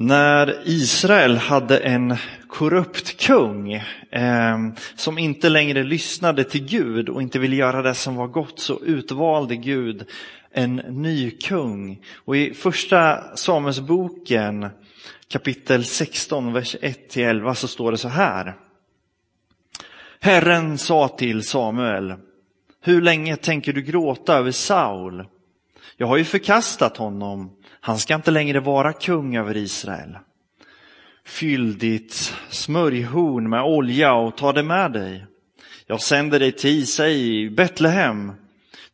När 0.00 0.62
Israel 0.64 1.36
hade 1.36 1.78
en 1.78 2.16
korrupt 2.48 3.20
kung 3.20 3.72
eh, 4.10 4.58
som 4.96 5.18
inte 5.18 5.48
längre 5.48 5.82
lyssnade 5.82 6.44
till 6.44 6.64
Gud 6.64 7.08
och 7.08 7.22
inte 7.22 7.38
ville 7.38 7.56
göra 7.56 7.82
det 7.82 7.94
som 7.94 8.16
var 8.16 8.26
gott 8.26 8.60
så 8.60 8.80
utvalde 8.84 9.56
Gud 9.56 10.06
en 10.52 10.76
ny 10.76 11.30
kung. 11.30 12.02
Och 12.24 12.36
i 12.36 12.54
första 12.54 13.36
Samuelsboken 13.36 14.68
kapitel 15.28 15.84
16, 15.84 16.52
vers 16.52 16.76
1-11 16.82 17.54
så 17.54 17.68
står 17.68 17.92
det 17.92 17.98
så 17.98 18.08
här. 18.08 18.54
Herren 20.20 20.78
sa 20.78 21.08
till 21.08 21.42
Samuel, 21.42 22.14
hur 22.80 23.02
länge 23.02 23.36
tänker 23.36 23.72
du 23.72 23.82
gråta 23.82 24.34
över 24.34 24.52
Saul? 24.52 25.24
Jag 25.96 26.06
har 26.06 26.16
ju 26.16 26.24
förkastat 26.24 26.96
honom 26.96 27.57
han 27.88 27.98
ska 27.98 28.14
inte 28.14 28.30
längre 28.30 28.60
vara 28.60 28.92
kung 28.92 29.36
över 29.36 29.56
Israel. 29.56 30.18
Fyll 31.24 31.78
ditt 31.78 32.34
smörjhorn 32.48 33.48
med 33.48 33.62
olja 33.62 34.14
och 34.14 34.36
ta 34.36 34.52
det 34.52 34.62
med 34.62 34.92
dig. 34.92 35.26
Jag 35.86 36.00
sänder 36.00 36.38
dig 36.40 36.52
till 36.52 36.70
Isai 36.70 37.42
i 37.42 37.50
Betlehem, 37.50 38.32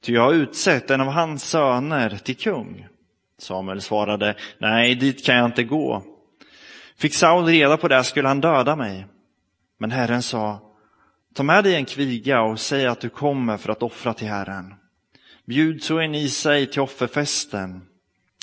ty 0.00 0.12
jag 0.12 0.22
har 0.22 0.33
utsett 0.33 0.91
en 0.91 1.00
av 1.00 1.06
hans 1.06 1.45
söner 1.45 2.19
till 2.24 2.36
kung. 2.36 2.86
Samuel 3.38 3.80
svarade, 3.80 4.36
nej, 4.59 4.95
dit 4.95 5.24
kan 5.27 5.36
jag 5.36 5.45
inte 5.45 5.64
gå. 5.64 6.02
Fick 6.97 7.14
Saul 7.14 7.47
reda 7.47 7.77
på 7.77 7.88
det 7.88 8.05
skulle 8.05 8.28
han 8.28 8.41
döda 8.41 8.77
mig. 8.77 9.06
Men 9.78 9.91
Herren 9.91 10.22
sa, 10.22 10.61
ta 11.34 11.42
med 11.42 11.64
dig 11.64 11.74
en 11.74 11.84
kviga 11.84 12.42
och 12.42 12.61
säg 12.61 12.86
att 12.86 13.00
du 13.00 13.08
kommer 13.08 13.56
för 13.56 13.72
att 13.72 13.83
offra 13.83 14.14
till 14.14 14.28
Herren. 14.28 14.74
Bjud 15.47 15.83
så 15.83 15.98
en 15.98 16.14
Isai 16.14 16.66
till 16.66 16.80
offerfesten 16.80 17.80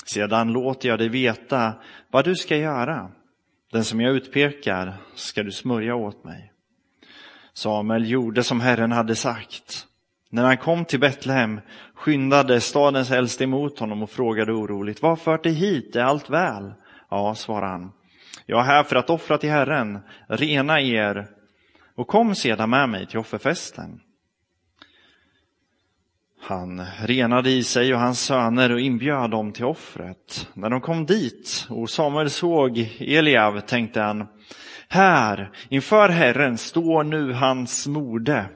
sedan 0.06 0.52
låter 0.52 0.88
jag 0.88 0.98
dig 0.98 1.08
veta 1.08 1.72
vad 2.10 2.24
du 2.24 2.34
ska 2.34 2.56
göra. 2.56 3.10
Den 3.72 3.84
som 3.84 4.00
jag 4.00 4.14
utpekar 4.14 4.94
ska 5.14 5.42
du 5.42 5.52
smörja 5.52 5.94
åt 5.94 6.24
mig. 6.24 6.52
Samuel 7.52 8.10
gjorde 8.10 8.42
som 8.42 8.60
Herren 8.60 8.92
hade 8.92 9.14
sagt. 9.14 9.86
När 10.30 10.44
han 10.44 10.56
kom 10.56 10.84
till 10.84 11.00
Betlehem 11.00 11.60
skyndade 11.94 12.60
stadens 12.60 13.10
äldste 13.10 13.44
emot 13.44 13.78
honom 13.78 14.02
och 14.02 14.10
frågade 14.10 14.52
oroligt, 14.52 15.02
vad 15.02 15.20
fört 15.20 15.42
dig 15.42 15.52
hit, 15.52 15.96
är 15.96 16.00
allt 16.00 16.30
väl? 16.30 16.72
Ja, 17.10 17.34
svarade 17.34 17.72
han. 17.72 17.92
Jag 18.46 18.60
är 18.60 18.64
här 18.64 18.82
för 18.82 18.96
att 18.96 19.10
offra 19.10 19.38
till 19.38 19.50
Herren, 19.50 19.98
rena 20.28 20.80
er 20.80 21.26
och 21.94 22.08
kom 22.08 22.34
sedan 22.34 22.70
med 22.70 22.88
mig 22.88 23.06
till 23.06 23.18
offerfesten. 23.18 24.00
Han 26.44 26.86
renade 26.98 27.50
i 27.50 27.64
sig 27.64 27.94
och 27.94 28.00
hans 28.00 28.20
söner 28.20 28.72
och 28.72 28.80
inbjöd 28.80 29.30
dem 29.30 29.52
till 29.52 29.64
offret. 29.64 30.48
När 30.54 30.70
de 30.70 30.80
kom 30.80 31.06
dit 31.06 31.66
och 31.70 31.90
Samuel 31.90 32.30
såg 32.30 32.78
Eliav 33.00 33.60
tänkte 33.60 34.00
han, 34.00 34.26
här 34.88 35.50
inför 35.68 36.08
Herren 36.08 36.58
står 36.58 37.04
nu 37.04 37.32
hans 37.32 37.86
mode. 37.86 38.46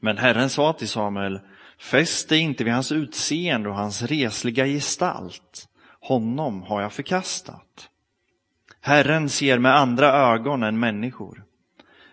Men 0.00 0.18
Herren 0.18 0.50
sa 0.50 0.72
till 0.72 0.88
Samuel, 0.88 1.40
fäst 1.80 2.28
dig 2.28 2.38
inte 2.38 2.64
vid 2.64 2.72
hans 2.72 2.92
utseende 2.92 3.68
och 3.68 3.76
hans 3.76 4.02
resliga 4.02 4.66
gestalt. 4.66 5.68
Honom 6.00 6.62
har 6.62 6.82
jag 6.82 6.92
förkastat. 6.92 7.88
Herren 8.80 9.28
ser 9.28 9.58
med 9.58 9.76
andra 9.76 10.12
ögon 10.12 10.62
än 10.62 10.78
människor. 10.78 11.44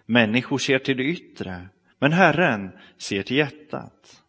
Människor 0.06 0.58
ser 0.58 0.80
till 0.80 0.98
det 0.98 1.04
yttre, 1.04 1.70
men 2.00 2.12
Herren 2.12 2.72
ser 2.98 3.24
till 3.24 3.38
hjärtat. 3.38 4.23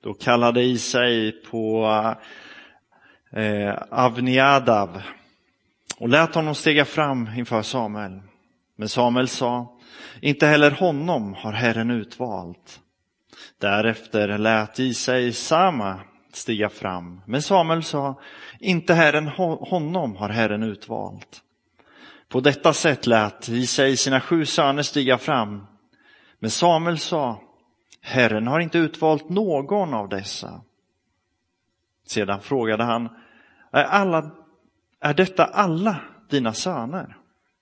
Då 0.00 0.14
kallade 0.14 0.62
Isai 0.62 1.32
på 1.32 1.86
eh, 3.32 3.74
Avniadav 3.90 5.02
och 5.98 6.08
lät 6.08 6.34
honom 6.34 6.54
stiga 6.54 6.84
fram 6.84 7.28
inför 7.36 7.62
Samuel. 7.62 8.20
Men 8.76 8.88
Samuel 8.88 9.28
sa, 9.28 9.78
inte 10.20 10.46
heller 10.46 10.70
honom 10.70 11.34
har 11.34 11.52
Herren 11.52 11.90
utvalt. 11.90 12.80
Därefter 13.60 14.38
lät 14.38 14.78
Isai 14.78 15.32
Sama 15.32 16.00
stiga 16.32 16.68
fram. 16.68 17.20
Men 17.26 17.42
Samuel 17.42 17.82
sa, 17.82 18.20
inte 18.60 18.94
Herren 18.94 19.26
honom 19.60 20.16
har 20.16 20.28
Herren 20.28 20.62
utvalt. 20.62 21.42
På 22.28 22.40
detta 22.40 22.72
sätt 22.72 23.06
lät 23.06 23.48
Isai 23.48 23.96
sina 23.96 24.20
sju 24.20 24.46
söner 24.46 24.82
stiga 24.82 25.18
fram. 25.18 25.66
Men 26.38 26.50
Samuel 26.50 26.98
sa, 26.98 27.40
Herren 28.00 28.46
har 28.46 28.60
inte 28.60 28.78
utvalt 28.78 29.28
någon 29.28 29.94
av 29.94 30.08
dessa. 30.08 30.60
Sedan 32.06 32.40
frågade 32.40 32.84
han, 32.84 33.08
är, 33.70 33.84
alla, 33.84 34.30
är 35.00 35.14
detta 35.14 35.44
alla 35.44 36.00
dina 36.30 36.52
söner? 36.52 37.16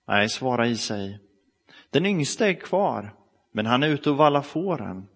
Nej, 0.07 0.29
svarade 0.29 0.69
Isai. 0.69 1.19
Den 1.89 2.05
yngste 2.05 2.47
är 2.47 2.53
kvar, 2.53 3.13
men 3.51 3.65
han 3.65 3.83
är 3.83 3.87
ute 3.87 4.09
och 4.09 4.17
vallar 4.17 4.41
fåren. 4.41 5.07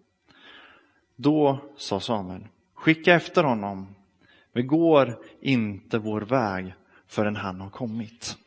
Då 1.15 1.59
sa 1.77 1.99
Samuel, 1.99 2.47
skicka 2.73 3.13
efter 3.13 3.43
honom. 3.43 3.95
Vi 4.53 4.63
går 4.63 5.19
inte 5.41 5.97
vår 5.97 6.21
väg 6.21 6.73
förrän 7.07 7.35
han 7.35 7.61
har 7.61 7.69
kommit. 7.69 8.37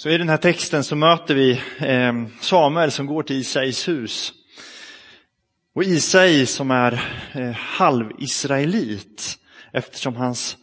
Så 0.00 0.10
i 0.10 0.18
den 0.18 0.28
här 0.28 0.36
texten 0.36 0.84
så 0.84 0.96
möter 0.96 1.34
vi 1.34 1.60
eh, 1.78 2.12
Samuel 2.40 2.90
som 2.90 3.06
går 3.06 3.22
till 3.22 3.36
Isais 3.36 3.88
hus. 3.88 4.32
Och 5.74 5.84
Isai 5.84 6.46
som 6.46 6.70
är 6.70 6.92
eh, 7.32 7.50
halvisraelit 7.50 9.38
eftersom 9.72 10.16
hans 10.16 10.56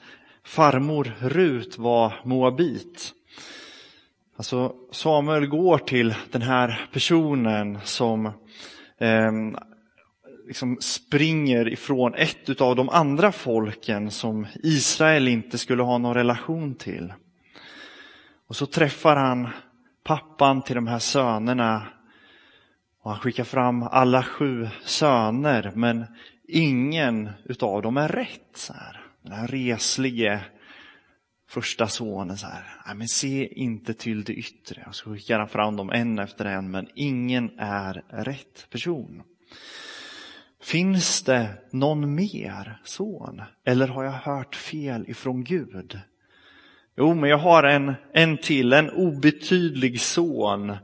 farmor 0.45 1.13
Rut 1.19 1.77
var 1.77 2.13
moabit. 2.25 3.13
Alltså 4.37 4.73
Samuel 4.91 5.47
går 5.47 5.77
till 5.77 6.15
den 6.31 6.41
här 6.41 6.89
personen 6.93 7.79
som 7.83 8.25
eh, 8.99 9.31
liksom 10.47 10.77
springer 10.81 11.73
ifrån 11.73 12.15
ett 12.15 12.61
av 12.61 12.75
de 12.75 12.89
andra 12.89 13.31
folken 13.31 14.11
som 14.11 14.47
Israel 14.63 15.27
inte 15.27 15.57
skulle 15.57 15.83
ha 15.83 15.97
någon 15.97 16.13
relation 16.13 16.75
till. 16.75 17.13
Och 18.47 18.55
så 18.55 18.65
träffar 18.65 19.15
han 19.15 19.47
pappan 20.03 20.61
till 20.61 20.75
de 20.75 20.87
här 20.87 20.99
sönerna 20.99 21.87
och 23.03 23.11
han 23.11 23.19
skickar 23.19 23.43
fram 23.43 23.83
alla 23.83 24.23
sju 24.23 24.69
söner 24.83 25.71
men 25.75 26.05
ingen 26.47 27.29
utav 27.45 27.81
dem 27.81 27.97
är 27.97 28.07
rätt. 28.07 28.49
Så 28.53 28.73
här. 28.73 29.01
Den 29.21 29.31
här 29.31 29.47
reslige 29.47 30.41
första 31.49 31.87
sonen 31.87 32.37
så 32.37 32.47
här, 32.47 32.63
nej 32.85 32.95
men 32.95 33.07
se 33.07 33.53
inte 33.53 33.93
till 33.93 34.23
det 34.23 34.33
yttre. 34.33 34.85
Och 34.87 34.95
så 34.95 35.13
skickar 35.13 35.39
han 35.39 35.49
fram 35.49 35.75
dem 35.75 35.89
en 35.89 36.19
efter 36.19 36.45
en 36.45 36.71
men 36.71 36.87
ingen 36.95 37.59
är 37.59 38.03
rätt 38.09 38.67
person. 38.69 39.23
Finns 40.61 41.23
det 41.23 41.49
någon 41.71 42.15
mer 42.15 42.81
son? 42.83 43.41
Eller 43.65 43.87
har 43.87 44.03
jag 44.03 44.11
hört 44.11 44.55
fel 44.55 45.05
ifrån 45.09 45.43
Gud? 45.43 45.99
Jo, 46.99 47.13
men 47.13 47.29
jag 47.29 47.37
har 47.37 47.63
en, 47.63 47.95
en 48.13 48.37
till, 48.37 48.73
en 48.73 48.89
obetydlig 48.89 50.01
son. 50.01 50.77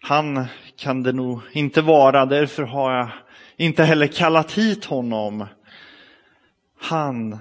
Han 0.00 0.46
kan 0.76 1.02
det 1.02 1.12
nog 1.12 1.40
inte 1.52 1.82
vara, 1.82 2.26
därför 2.26 2.62
har 2.62 2.92
jag 2.96 3.08
inte 3.56 3.84
heller 3.84 4.06
kallat 4.06 4.52
hit 4.52 4.84
honom. 4.84 5.46
Han 6.80 7.38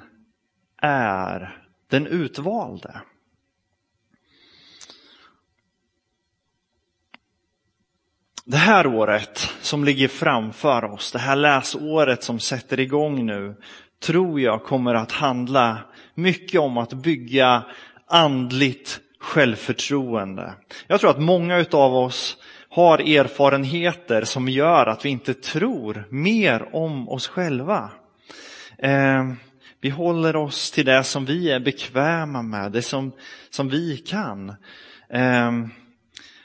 är 0.82 1.58
den 1.90 2.08
utvalde. 2.08 3.02
Det 8.46 8.58
här 8.58 8.88
året 8.88 9.38
som 9.62 9.84
ligger 9.84 10.08
framför 10.08 10.84
oss, 10.84 11.12
det 11.12 11.20
här 11.20 11.36
läsåret 11.36 12.24
som 12.24 12.40
sätter 12.40 12.80
igång 12.80 13.26
nu, 13.26 13.56
tror 14.04 14.42
jag 14.42 14.64
kommer 14.64 14.96
att 14.96 15.12
handla 15.12 15.78
mycket 16.16 16.62
om 16.62 16.78
att 16.78 16.94
bygga 16.94 17.66
andligt 18.12 19.00
självförtroende. 19.20 20.54
Jag 20.88 21.00
tror 21.00 21.10
att 21.10 21.22
många 21.22 21.66
av 21.72 21.96
oss 21.96 22.38
har 22.70 23.00
erfarenheter 23.00 24.24
som 24.24 24.50
gör 24.50 24.86
att 24.86 25.06
vi 25.06 25.10
inte 25.10 25.34
tror 25.34 26.08
mer 26.10 26.76
om 26.76 27.10
oss 27.10 27.28
själva. 27.28 27.90
Eh, 28.78 29.34
vi 29.82 29.90
håller 29.90 30.36
oss 30.36 30.72
till 30.72 30.86
det 30.86 31.04
som 31.04 31.26
vi 31.26 31.52
är 31.52 31.60
bekväma 31.60 32.42
med, 32.42 32.72
det 32.72 32.82
som, 32.82 33.12
som 33.50 33.70
vi 33.70 33.98
kan. 33.98 34.50
Eh, 35.10 35.52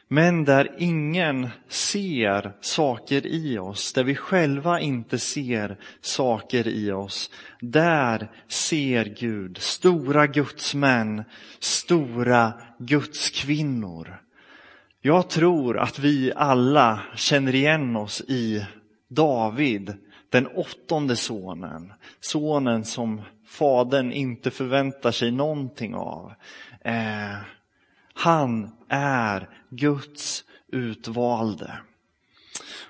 men 0.09 0.45
där 0.45 0.75
ingen 0.79 1.49
ser 1.69 2.53
saker 2.61 3.27
i 3.27 3.59
oss, 3.59 3.93
där 3.93 4.05
vi 4.05 4.15
själva 4.15 4.81
inte 4.81 5.19
ser 5.19 5.77
saker 6.01 6.69
i 6.69 6.93
oss, 6.93 7.31
där 7.61 8.31
ser 8.49 9.05
Gud 9.05 9.59
stora 9.59 10.27
gudsmän, 10.27 11.25
stora 11.59 12.53
gudskvinnor. 12.79 14.21
Jag 15.01 15.31
tror 15.31 15.79
att 15.79 15.99
vi 15.99 16.33
alla 16.37 17.01
känner 17.17 17.55
igen 17.55 17.97
oss 17.97 18.21
i 18.21 18.67
David, 19.09 19.95
den 20.31 20.47
åttonde 20.47 21.17
sonen. 21.17 21.93
Sonen 22.21 22.85
som 22.85 23.23
fadern 23.47 24.13
inte 24.13 24.51
förväntar 24.51 25.11
sig 25.11 25.31
någonting 25.31 25.95
av. 25.95 26.33
Eh, 26.85 27.37
han 28.15 28.71
är 28.89 29.49
Guds 29.77 30.45
utvalde. 30.73 31.79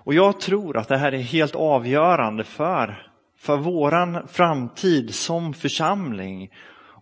Och 0.06 0.14
jag 0.14 0.40
tror 0.40 0.76
att 0.76 0.88
det 0.88 0.96
här 0.96 1.12
är 1.12 1.18
helt 1.18 1.54
avgörande 1.54 2.44
för, 2.44 3.10
för 3.38 3.56
våran 3.56 4.28
framtid 4.28 5.14
som 5.14 5.54
församling. 5.54 6.50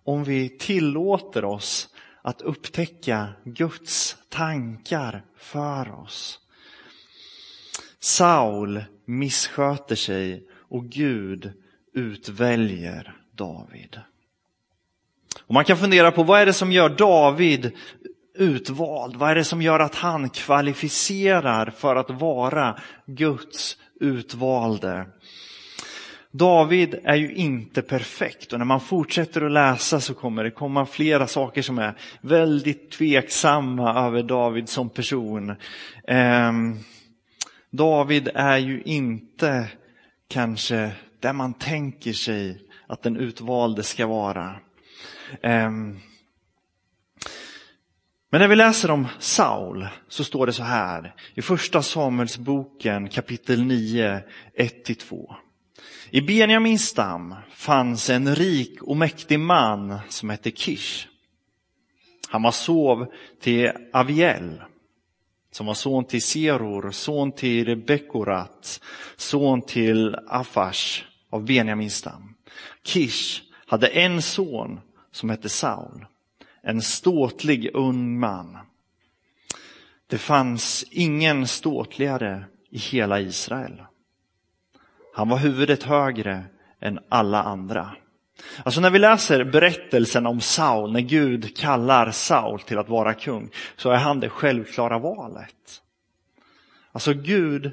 Om 0.03 0.23
vi 0.23 0.49
tillåter 0.49 1.45
oss 1.45 1.89
att 2.21 2.41
upptäcka 2.41 3.27
Guds 3.43 4.17
tankar 4.29 5.23
för 5.37 5.91
oss. 5.91 6.39
Saul 7.99 8.83
missköter 9.05 9.95
sig 9.95 10.47
och 10.69 10.85
Gud 10.85 11.53
utväljer 11.93 13.15
David. 13.31 13.99
Och 15.41 15.53
man 15.53 15.65
kan 15.65 15.77
fundera 15.77 16.11
på 16.11 16.23
vad 16.23 16.41
är 16.41 16.45
det 16.45 16.53
som 16.53 16.71
gör 16.71 16.89
David 16.89 17.71
utvald? 18.37 19.15
Vad 19.15 19.31
är 19.31 19.35
det 19.35 19.43
som 19.43 19.61
gör 19.61 19.79
att 19.79 19.95
han 19.95 20.29
kvalificerar 20.29 21.73
för 21.77 21.95
att 21.95 22.09
vara 22.09 22.79
Guds 23.05 23.77
utvalde? 23.99 25.05
David 26.31 26.95
är 27.03 27.15
ju 27.15 27.33
inte 27.33 27.81
perfekt 27.81 28.53
och 28.53 28.59
när 28.59 28.65
man 28.65 28.79
fortsätter 28.79 29.41
att 29.41 29.51
läsa 29.51 29.99
så 29.99 30.13
kommer 30.13 30.43
det 30.43 30.51
komma 30.51 30.85
flera 30.85 31.27
saker 31.27 31.61
som 31.61 31.77
är 31.77 31.97
väldigt 32.21 32.91
tveksamma 32.91 34.07
över 34.07 34.23
David 34.23 34.69
som 34.69 34.89
person. 34.89 35.49
Eh, 36.07 36.51
David 37.71 38.29
är 38.35 38.57
ju 38.57 38.81
inte 38.85 39.67
kanske 40.27 40.91
där 41.19 41.33
man 41.33 41.53
tänker 41.53 42.13
sig 42.13 42.61
att 42.87 43.03
den 43.03 43.17
utvalde 43.17 43.83
ska 43.83 44.07
vara. 44.07 44.55
Eh, 45.41 45.71
men 48.35 48.39
när 48.39 48.47
vi 48.47 48.55
läser 48.55 48.91
om 48.91 49.07
Saul 49.19 49.87
så 50.07 50.23
står 50.23 50.45
det 50.45 50.53
så 50.53 50.63
här 50.63 51.15
i 51.33 51.41
första 51.41 51.81
Samuelsboken 51.81 53.09
kapitel 53.09 53.63
9, 53.63 54.21
1-2. 54.57 55.35
I 56.09 56.21
Benjamins 56.21 56.87
stam 56.87 57.35
fanns 57.53 58.09
en 58.09 58.35
rik 58.35 58.81
och 58.81 58.97
mäktig 58.97 59.39
man 59.39 59.99
som 60.09 60.29
hette 60.29 60.51
Kish. 60.51 61.07
Han 62.29 62.41
var 62.41 62.51
sov 62.51 63.07
till 63.41 63.71
Aviel, 63.93 64.61
som 65.51 65.65
var 65.65 65.73
son 65.73 66.05
till 66.05 66.21
Seror, 66.21 66.91
son 66.91 67.31
till 67.31 67.85
Bekorat, 67.85 68.81
son 69.15 69.61
till 69.61 70.15
Afash 70.27 71.03
av 71.31 71.45
Benjamins 71.45 71.95
stam. 71.95 72.35
Kish 72.83 73.41
hade 73.67 73.87
en 73.87 74.21
son 74.21 74.79
som 75.11 75.29
hette 75.29 75.49
Saul, 75.49 76.05
en 76.65 76.81
ståtlig 76.81 77.69
ung 77.73 78.19
man. 78.19 78.57
Det 80.07 80.17
fanns 80.17 80.85
ingen 80.91 81.47
ståtligare 81.47 82.45
i 82.69 82.77
hela 82.77 83.19
Israel. 83.19 83.81
Han 85.13 85.29
var 85.29 85.37
huvudet 85.37 85.83
högre 85.83 86.43
än 86.79 86.99
alla 87.09 87.43
andra. 87.43 87.95
Alltså 88.63 88.81
när 88.81 88.89
vi 88.89 88.99
läser 88.99 89.43
berättelsen 89.43 90.25
om 90.25 90.41
Saul, 90.41 90.91
när 90.91 90.99
Gud 90.99 91.57
kallar 91.57 92.11
Saul 92.11 92.59
till 92.59 92.77
att 92.77 92.89
vara 92.89 93.13
kung, 93.13 93.49
så 93.75 93.89
är 93.89 93.97
han 93.97 94.19
det 94.19 94.29
självklara 94.29 94.99
valet. 94.99 95.81
Alltså 96.91 97.13
Gud 97.13 97.71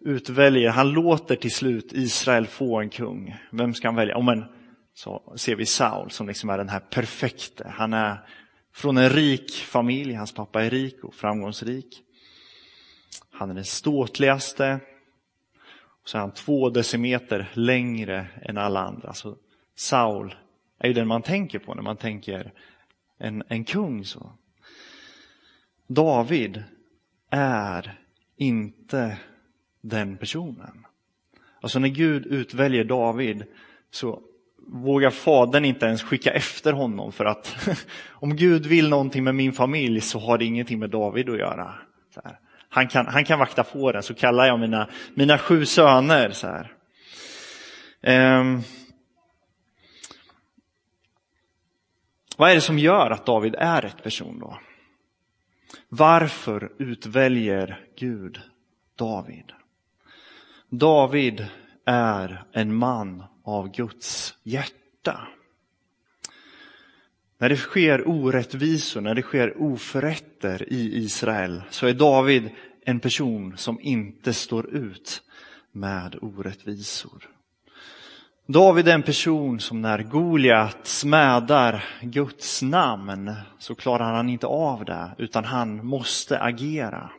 utväljer, 0.00 0.70
han 0.70 0.90
låter 0.90 1.36
till 1.36 1.54
slut 1.54 1.92
Israel 1.92 2.46
få 2.46 2.80
en 2.80 2.90
kung. 2.90 3.36
Vem 3.50 3.74
ska 3.74 3.88
han 3.88 3.94
välja? 3.94 4.18
Oh, 4.18 4.24
men, 4.24 4.44
så 4.94 5.34
ser 5.36 5.56
vi 5.56 5.66
Saul 5.66 6.10
som 6.10 6.28
liksom 6.28 6.50
är 6.50 6.58
den 6.58 6.68
här 6.68 6.80
perfekte. 6.80 7.68
Han 7.68 7.92
är 7.92 8.28
från 8.74 8.96
en 8.96 9.10
rik 9.10 9.52
familj, 9.52 10.14
hans 10.14 10.34
pappa 10.34 10.64
är 10.64 10.70
rik 10.70 11.04
och 11.04 11.14
framgångsrik. 11.14 12.02
Han 13.30 13.50
är 13.50 13.54
den 13.54 13.64
ståtligaste, 13.64 14.80
Och 16.02 16.08
så 16.08 16.18
är 16.18 16.20
han 16.20 16.34
två 16.34 16.70
decimeter 16.70 17.50
längre 17.54 18.26
än 18.42 18.58
alla 18.58 18.80
andra. 18.80 19.12
Så 19.12 19.36
Saul 19.74 20.34
är 20.78 20.88
ju 20.88 20.94
den 20.94 21.08
man 21.08 21.22
tänker 21.22 21.58
på 21.58 21.74
när 21.74 21.82
man 21.82 21.96
tänker 21.96 22.52
en, 23.18 23.42
en 23.48 23.64
kung. 23.64 24.04
så. 24.04 24.32
David 25.86 26.62
är 27.30 27.98
inte 28.36 29.18
den 29.80 30.16
personen. 30.16 30.86
Alltså 31.60 31.78
när 31.78 31.88
Gud 31.88 32.26
utväljer 32.26 32.84
David 32.84 33.44
så 33.90 34.22
vågar 34.66 35.10
fadern 35.10 35.64
inte 35.64 35.86
ens 35.86 36.02
skicka 36.02 36.30
efter 36.30 36.72
honom 36.72 37.12
för 37.12 37.24
att 37.24 37.68
om 38.08 38.36
Gud 38.36 38.66
vill 38.66 38.88
någonting 38.88 39.24
med 39.24 39.34
min 39.34 39.52
familj 39.52 40.00
så 40.00 40.18
har 40.18 40.38
det 40.38 40.44
ingenting 40.44 40.78
med 40.78 40.90
David 40.90 41.30
att 41.30 41.38
göra. 41.38 41.74
Han 42.68 42.88
kan, 42.88 43.06
han 43.06 43.24
kan 43.24 43.38
vakta 43.38 43.64
fåren, 43.64 44.02
så 44.02 44.14
kallar 44.14 44.46
jag 44.46 44.60
mina, 44.60 44.88
mina 45.14 45.38
sju 45.38 45.66
söner. 45.66 46.30
Så 46.30 46.46
här. 46.46 46.72
Um, 48.40 48.62
vad 52.36 52.50
är 52.50 52.54
det 52.54 52.60
som 52.60 52.78
gör 52.78 53.10
att 53.10 53.26
David 53.26 53.54
är 53.58 53.80
rätt 53.80 54.02
person 54.02 54.38
då? 54.38 54.58
Varför 55.88 56.72
utväljer 56.78 57.80
Gud 57.98 58.40
David? 58.96 59.52
David 60.68 61.46
är 61.84 62.44
en 62.52 62.74
man 62.74 63.24
av 63.44 63.70
Guds 63.70 64.34
hjärta. 64.42 65.28
När 67.38 67.48
det 67.48 67.56
sker 67.56 68.08
orättvisor, 68.08 69.00
när 69.00 69.14
det 69.14 69.22
sker 69.22 69.62
oförrätter 69.62 70.72
i 70.72 71.04
Israel 71.04 71.62
så 71.70 71.86
är 71.86 71.94
David 71.94 72.50
en 72.84 73.00
person 73.00 73.56
som 73.56 73.80
inte 73.80 74.32
står 74.32 74.74
ut 74.74 75.22
med 75.72 76.18
orättvisor. 76.22 77.28
David 78.46 78.88
är 78.88 78.94
en 78.94 79.02
person 79.02 79.60
som 79.60 79.82
när 79.82 80.02
Goliat 80.02 80.86
smädar 80.86 81.84
Guds 82.00 82.62
namn 82.62 83.32
så 83.58 83.74
klarar 83.74 84.14
han 84.14 84.28
inte 84.28 84.46
av 84.46 84.84
det 84.84 85.10
utan 85.18 85.44
han 85.44 85.86
måste 85.86 86.40
agera. 86.40 87.10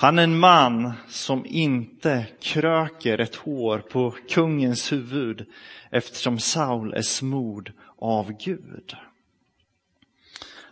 Han 0.00 0.18
är 0.18 0.22
en 0.22 0.38
man 0.38 0.92
som 1.08 1.46
inte 1.46 2.26
kröker 2.40 3.18
ett 3.18 3.34
hår 3.34 3.78
på 3.78 4.14
kungens 4.30 4.92
huvud 4.92 5.46
eftersom 5.90 6.38
Saul 6.38 6.94
är 6.94 7.02
smord 7.02 7.72
av 7.98 8.32
Gud. 8.32 8.96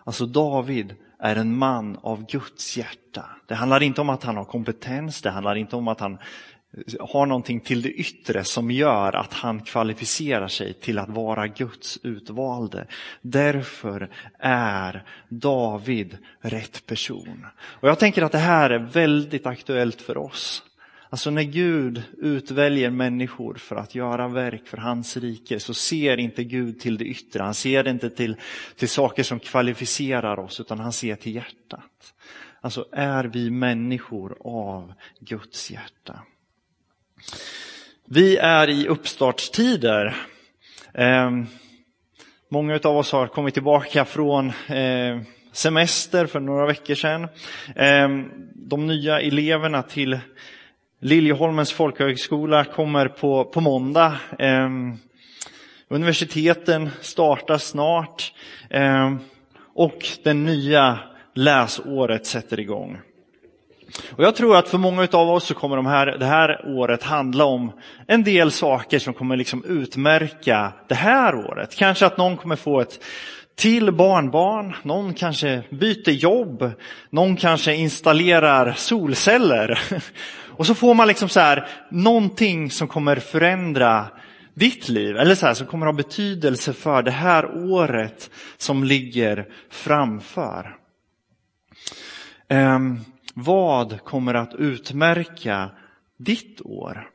Alltså 0.05 0.27
David 0.27 0.95
är 1.19 1.37
en 1.37 1.57
man 1.57 1.99
av 2.03 2.27
Guds 2.27 2.77
hjärta. 2.77 3.25
Det 3.47 3.55
handlar 3.55 3.83
inte 3.83 4.01
om 4.01 4.11
att 4.11 4.25
han 4.25 4.37
har 4.37 4.45
kompetens, 4.45 5.23
det 5.23 5.31
handlar 5.31 5.55
inte 5.55 5.77
om 5.77 5.89
att 5.89 6.01
han 6.01 6.19
har 7.01 7.27
någonting 7.27 7.61
till 7.61 7.83
det 7.83 7.91
yttre 7.91 8.45
som 8.45 8.71
gör 8.71 9.17
att 9.17 9.33
han 9.33 9.61
kvalificerar 9.61 10.49
sig 10.49 10.75
till 10.75 10.99
att 10.99 11.09
vara 11.09 11.47
Guds 11.47 11.99
utvalde. 12.03 12.87
Därför 13.23 14.11
är 14.39 15.05
David 15.29 16.19
rätt 16.41 16.87
person. 16.87 17.47
Och 17.59 17.89
Jag 17.89 17.99
tänker 17.99 18.23
att 18.23 18.33
det 18.33 18.39
här 18.39 18.71
är 18.71 18.79
väldigt 18.79 19.47
aktuellt 19.47 20.01
för 20.01 20.17
oss. 20.17 20.63
Alltså 21.11 21.31
när 21.31 21.43
Gud 21.43 22.03
utväljer 22.19 22.91
människor 22.91 23.55
för 23.55 23.77
att 23.77 23.95
göra 23.95 24.29
verk 24.29 24.67
för 24.67 24.77
hans 24.77 25.17
rike 25.17 25.61
så 25.61 25.75
ser 25.75 26.17
inte 26.17 26.45
Gud 26.45 26.81
till 26.81 26.99
det 26.99 27.05
yttre. 27.05 27.43
Han 27.43 27.55
ser 27.55 27.89
inte 27.89 28.11
till, 28.11 28.37
till 28.77 28.89
saker 28.89 29.23
som 29.23 29.41
kvalificerar 29.41 30.39
oss 30.39 30.61
utan 30.61 30.81
han 30.81 30.93
ser 30.93 31.17
till 31.17 31.35
hjärtat. 31.35 32.15
Alltså 32.61 32.87
är 32.93 33.25
vi 33.25 33.51
människor 33.51 34.37
av 34.41 34.93
Guds 35.21 35.71
hjärta. 35.71 36.21
Vi 38.05 38.37
är 38.37 38.69
i 38.69 38.89
uppstartstider. 38.89 40.17
Ehm, 40.95 41.47
många 42.51 42.81
av 42.85 42.97
oss 42.97 43.13
har 43.13 43.27
kommit 43.27 43.55
tillbaka 43.55 44.05
från 44.05 44.49
eh, 44.49 45.21
semester 45.53 46.27
för 46.27 46.41
några 46.41 46.67
veckor 46.67 46.95
sedan. 46.95 47.29
Ehm, 47.77 48.31
de 48.55 48.87
nya 48.87 49.21
eleverna 49.21 49.83
till 49.83 50.19
Liljeholmens 51.01 51.73
folkhögskola 51.73 52.65
kommer 52.65 53.09
på, 53.09 53.45
på 53.45 53.61
måndag. 53.61 54.17
Ehm, 54.39 54.99
universiteten 55.89 56.91
startar 57.01 57.59
snart 57.59 58.33
och 59.75 60.07
det 60.25 60.35
nya 60.35 60.99
läsåret 61.35 62.27
sätter 62.27 62.61
igång. 62.61 62.99
Och 64.17 64.25
jag 64.25 64.37
tror 64.37 64.57
att 64.57 64.69
för 64.69 64.79
många 64.79 65.09
av 65.13 65.31
oss 65.31 65.45
så 65.45 65.55
kommer 65.55 65.77
de 65.77 65.87
här, 65.87 66.07
det 66.07 66.27
här 66.27 66.65
året 66.67 67.03
handla 67.03 67.45
om 67.45 67.73
en 68.07 68.25
del 68.25 68.51
saker 68.51 68.99
som 68.99 69.15
kommer 69.15 69.37
liksom 69.37 69.65
utmärka 69.65 70.73
det 70.89 70.95
här 70.95 71.35
året. 71.35 71.77
Kanske 71.77 72.07
att 72.07 72.19
någon 72.19 72.37
kommer 72.37 72.57
få 72.57 72.81
ett 72.81 73.05
till 73.57 73.93
barnbarn, 73.93 74.77
någon 74.83 75.15
kanske 75.15 75.63
byter 75.71 76.11
jobb, 76.11 76.73
någon 77.11 77.37
kanske 77.37 77.75
installerar 77.75 78.73
solceller. 78.77 79.81
Och 80.59 80.67
så 80.67 80.75
får 80.75 80.95
man 80.95 81.09
liksom 81.09 81.29
så 81.29 81.41
här, 81.41 81.69
någonting 81.91 82.71
som 82.71 82.89
kommer 82.89 83.17
förändra 83.17 84.07
ditt 84.55 84.89
liv, 84.89 85.17
eller 85.17 85.35
så 85.35 85.47
här, 85.47 85.55
som 85.55 85.67
kommer 85.67 85.87
ha 85.87 85.93
betydelse 85.93 86.73
för 86.73 87.03
det 87.03 87.11
här 87.11 87.71
året 87.73 88.31
som 88.57 88.85
ligger 88.85 89.47
framför. 89.71 90.77
Ehm, 92.49 93.01
vad 93.45 94.05
kommer 94.05 94.35
att 94.35 94.55
utmärka 94.55 95.71
ditt 96.19 96.61
år? 96.65 97.11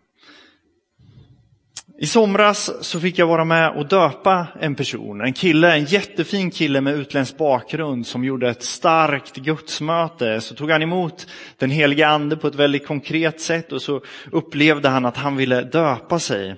I 2.00 2.06
somras 2.06 2.72
så 2.82 3.00
fick 3.00 3.20
jag 3.20 3.28
vara 3.28 3.46
med 3.46 3.72
och 3.72 3.88
döpa 3.88 4.48
en 4.60 4.76
person, 4.76 5.22
en 5.22 5.34
kille, 5.34 5.74
en 5.74 5.86
jättefin 5.86 6.52
kille 6.52 6.82
med 6.82 6.94
utländsk 6.94 7.38
bakgrund 7.38 8.08
som 8.08 8.24
gjorde 8.24 8.50
ett 8.50 8.64
starkt 8.64 9.36
gudsmöte. 9.36 10.42
Så 10.42 10.56
tog 10.56 10.72
han 10.72 10.82
emot 10.82 11.28
den 11.58 11.70
heliga 11.70 12.08
ande 12.08 12.38
på 12.38 12.48
ett 12.48 12.56
väldigt 12.56 12.88
konkret 12.88 13.42
sätt 13.42 13.72
och 13.72 13.82
så 13.82 14.02
upplevde 14.32 14.90
han 14.90 15.06
att 15.06 15.18
han 15.18 15.36
ville 15.36 15.62
döpa 15.62 16.20
sig. 16.20 16.56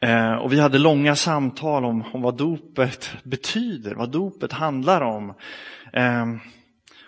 Eh, 0.00 0.32
och 0.32 0.52
vi 0.52 0.60
hade 0.60 0.78
långa 0.78 1.16
samtal 1.16 1.84
om, 1.84 2.04
om 2.12 2.22
vad 2.22 2.36
dopet 2.36 3.12
betyder, 3.22 3.94
vad 3.94 4.10
dopet 4.10 4.52
handlar 4.52 5.00
om. 5.00 5.34
Eh, 5.92 6.26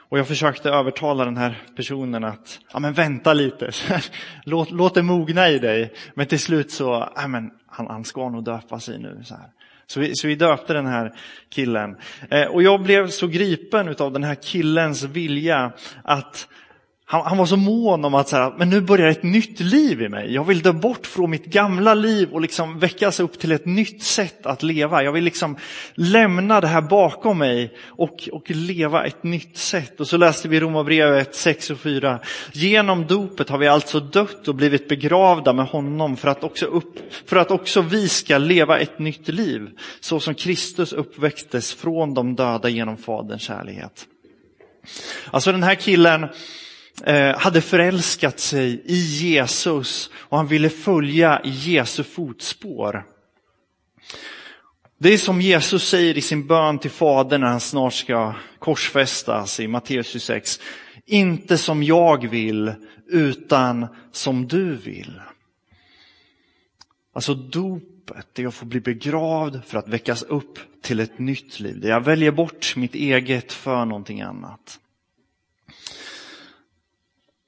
och 0.08 0.18
jag 0.18 0.28
försökte 0.28 0.70
övertala 0.70 1.24
den 1.24 1.36
här 1.36 1.62
personen 1.76 2.24
att 2.24 2.60
ja, 2.72 2.78
men 2.78 2.92
vänta 2.92 3.32
lite, 3.32 3.70
låt, 4.44 4.70
låt 4.70 4.94
det 4.94 5.02
mogna 5.02 5.48
i 5.48 5.58
dig. 5.58 5.92
Men 6.14 6.26
till 6.26 6.40
slut 6.40 6.70
så, 6.70 7.08
ja, 7.16 7.28
men 7.28 7.50
han, 7.66 7.86
han 7.86 8.04
ska 8.04 8.28
nog 8.28 8.44
döpa 8.44 8.80
sig 8.80 8.98
nu. 8.98 9.20
Så, 9.24 9.34
här. 9.34 9.50
Så, 9.86 10.00
vi, 10.00 10.14
så 10.14 10.26
vi 10.28 10.34
döpte 10.34 10.72
den 10.72 10.86
här 10.86 11.14
killen. 11.48 11.96
Eh, 12.30 12.44
och 12.44 12.62
jag 12.62 12.82
blev 12.82 13.08
så 13.08 13.26
gripen 13.26 13.94
av 13.98 14.12
den 14.12 14.24
här 14.24 14.34
killens 14.34 15.02
vilja 15.02 15.72
att 16.02 16.48
han, 17.08 17.26
han, 17.26 17.38
var 17.38 17.46
så 17.46 17.56
mån 17.56 18.04
om 18.04 18.14
att 18.14 18.28
så 18.28 18.54
men 18.58 18.70
nu 18.70 18.80
börjar 18.80 19.08
ett 19.08 19.22
nytt 19.22 19.60
liv 19.60 20.02
i 20.02 20.08
mig. 20.08 20.34
Jag 20.34 20.44
vill 20.44 20.62
dö 20.62 20.72
bort 20.72 21.06
från 21.06 21.30
mitt 21.30 21.44
gamla 21.44 21.94
liv 21.94 22.28
och 22.32 22.40
liksom 22.40 22.78
väckas 22.78 23.20
upp 23.20 23.38
till 23.38 23.52
ett 23.52 23.66
nytt 23.66 24.02
sätt 24.02 24.46
att 24.46 24.62
leva. 24.62 25.02
Jag 25.02 25.12
vill 25.12 25.24
liksom 25.24 25.56
lämna 25.94 26.60
det 26.60 26.66
här 26.66 26.80
bakom 26.80 27.38
mig 27.38 27.76
och, 27.86 28.28
och 28.32 28.50
leva 28.50 29.04
ett 29.04 29.22
nytt 29.22 29.56
sätt. 29.56 30.00
Och 30.00 30.06
så 30.06 30.16
läste 30.16 30.48
vi 30.48 30.60
Romarbrevet 30.60 31.34
6 31.34 31.70
och 31.70 31.78
4. 31.78 32.18
Genom 32.52 33.06
dopet 33.06 33.48
har 33.48 33.58
vi 33.58 33.68
alltså 33.68 34.00
dött 34.00 34.48
och 34.48 34.54
blivit 34.54 34.88
begravda 34.88 35.52
med 35.52 35.66
honom 35.66 36.16
för 36.16 36.28
att 36.28 36.44
också, 36.44 36.66
upp, 36.66 36.98
för 37.26 37.36
att 37.36 37.50
också 37.50 37.80
vi 37.80 38.08
ska 38.08 38.38
leva 38.38 38.78
ett 38.78 38.98
nytt 38.98 39.28
liv. 39.28 39.68
Så 40.00 40.20
som 40.20 40.34
Kristus 40.34 40.92
uppväcktes 40.92 41.74
från 41.74 42.14
de 42.14 42.36
döda 42.36 42.68
genom 42.68 42.96
Faderns 42.96 43.42
kärlighet. 43.42 44.06
Alltså 45.30 45.52
den 45.52 45.62
här 45.62 45.74
killen 45.74 46.28
Eh, 47.04 47.38
hade 47.38 47.60
förälskat 47.60 48.40
sig 48.40 48.82
i 48.84 48.96
Jesus 48.96 50.10
och 50.14 50.36
han 50.36 50.46
ville 50.46 50.68
följa 50.68 51.40
i 51.44 51.50
Jesu 51.50 52.02
fotspår. 52.04 53.04
Det 54.98 55.12
är 55.12 55.18
som 55.18 55.40
Jesus 55.40 55.88
säger 55.88 56.18
i 56.18 56.20
sin 56.20 56.46
bön 56.46 56.78
till 56.78 56.90
Fadern 56.90 57.40
när 57.40 57.48
han 57.48 57.60
snart 57.60 57.94
ska 57.94 58.34
korsfästas 58.58 59.60
i 59.60 59.68
Matteus 59.68 60.06
26. 60.06 60.60
Inte 61.06 61.58
som 61.58 61.82
jag 61.82 62.28
vill, 62.28 62.74
utan 63.08 63.86
som 64.12 64.48
du 64.48 64.76
vill. 64.76 65.20
Alltså 67.12 67.34
dopet, 67.34 68.26
det 68.32 68.42
är 68.42 68.46
att 68.46 68.54
få 68.54 68.64
bli 68.64 68.80
begravd 68.80 69.64
för 69.66 69.78
att 69.78 69.88
väckas 69.88 70.22
upp 70.22 70.58
till 70.82 71.00
ett 71.00 71.18
nytt 71.18 71.60
liv. 71.60 71.80
Det 71.80 71.88
jag 71.88 72.00
väljer 72.00 72.30
bort 72.30 72.76
mitt 72.76 72.94
eget 72.94 73.52
för 73.52 73.84
någonting 73.84 74.20
annat. 74.20 74.80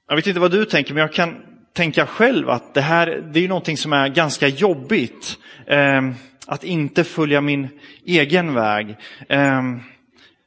Jag 0.08 0.16
vet 0.16 0.26
inte 0.26 0.40
vad 0.40 0.50
du 0.50 0.64
tänker, 0.64 0.94
men 0.94 1.00
jag 1.00 1.12
kan 1.12 1.36
tänka 1.72 2.06
själv 2.06 2.50
att 2.50 2.74
det 2.74 2.80
här 2.80 3.30
det 3.32 3.44
är 3.44 3.48
någonting 3.48 3.76
som 3.76 3.92
är 3.92 4.08
ganska 4.08 4.48
jobbigt. 4.48 5.38
Eh, 5.66 6.10
att 6.46 6.64
inte 6.64 7.04
följa 7.04 7.40
min 7.40 7.68
egen 8.04 8.54
väg. 8.54 8.96
Eh, 9.28 9.62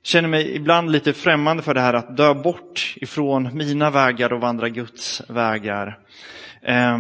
känner 0.04 0.30
mig 0.30 0.56
ibland 0.56 0.92
lite 0.92 1.14
främmande 1.14 1.64
för 1.64 1.74
det 1.74 1.82
här 1.82 1.94
att 1.94 2.18
dö 2.18 2.34
bort 2.34 2.94
ifrån 2.96 3.58
mina 3.58 3.90
vägar 3.90 4.34
och 4.34 4.42
vandra 4.42 4.70
Guds 4.70 5.22
vägar. 5.30 6.00
Eh, 6.62 6.98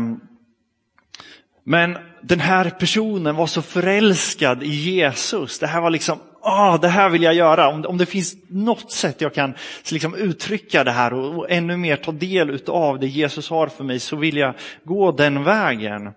men 1.63 1.97
den 2.21 2.39
här 2.39 2.69
personen 2.69 3.35
var 3.35 3.47
så 3.47 3.61
förälskad 3.61 4.63
i 4.63 4.69
Jesus. 4.69 5.59
Det 5.59 5.67
här 5.67 5.81
var 5.81 5.89
liksom 5.89 6.19
ah, 6.41 6.77
det 6.77 6.87
här 6.87 7.09
vill 7.09 7.23
jag 7.23 7.33
göra. 7.33 7.67
Om, 7.67 7.85
om 7.85 7.97
det 7.97 8.05
finns 8.05 8.35
något 8.47 8.91
sätt 8.91 9.21
jag 9.21 9.33
kan 9.33 9.53
liksom, 9.91 10.15
uttrycka 10.15 10.83
det 10.83 10.91
här 10.91 11.13
och, 11.13 11.37
och 11.37 11.51
ännu 11.51 11.77
mer 11.77 11.95
ta 11.95 12.11
del 12.11 12.59
av 12.67 12.99
det 12.99 13.07
Jesus 13.07 13.49
har 13.49 13.67
för 13.67 13.83
mig 13.83 13.99
så 13.99 14.15
vill 14.15 14.37
jag 14.37 14.53
gå 14.83 15.11
den 15.11 15.43
vägen. 15.43 16.11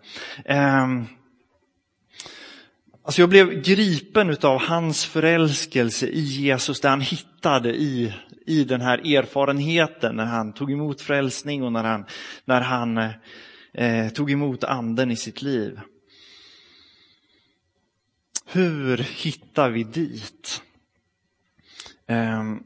Um, 0.49 1.07
Alltså 3.07 3.23
jag 3.23 3.29
blev 3.29 3.63
gripen 3.63 4.37
av 4.43 4.61
hans 4.61 5.05
förälskelse 5.05 6.07
i 6.07 6.21
Jesus, 6.21 6.81
där 6.81 6.89
han 6.89 7.01
hittade 7.01 7.75
i, 7.75 8.15
i 8.47 8.65
den 8.65 8.81
här 8.81 9.17
erfarenheten 9.17 10.17
när 10.17 10.25
han 10.25 10.53
tog 10.53 10.73
emot 10.73 11.01
frälsning 11.01 11.63
och 11.63 11.73
när 11.73 11.85
han, 11.85 12.05
när 12.45 12.61
han 12.61 12.99
eh, 13.75 14.09
tog 14.15 14.31
emot 14.31 14.65
anden 14.65 15.11
i 15.11 15.17
sitt 15.17 15.43
liv. 15.43 15.81
Hur 18.47 18.97
hittar 18.97 19.71
vi 19.71 19.85
dit? 19.85 20.63
Ehm, 22.07 22.63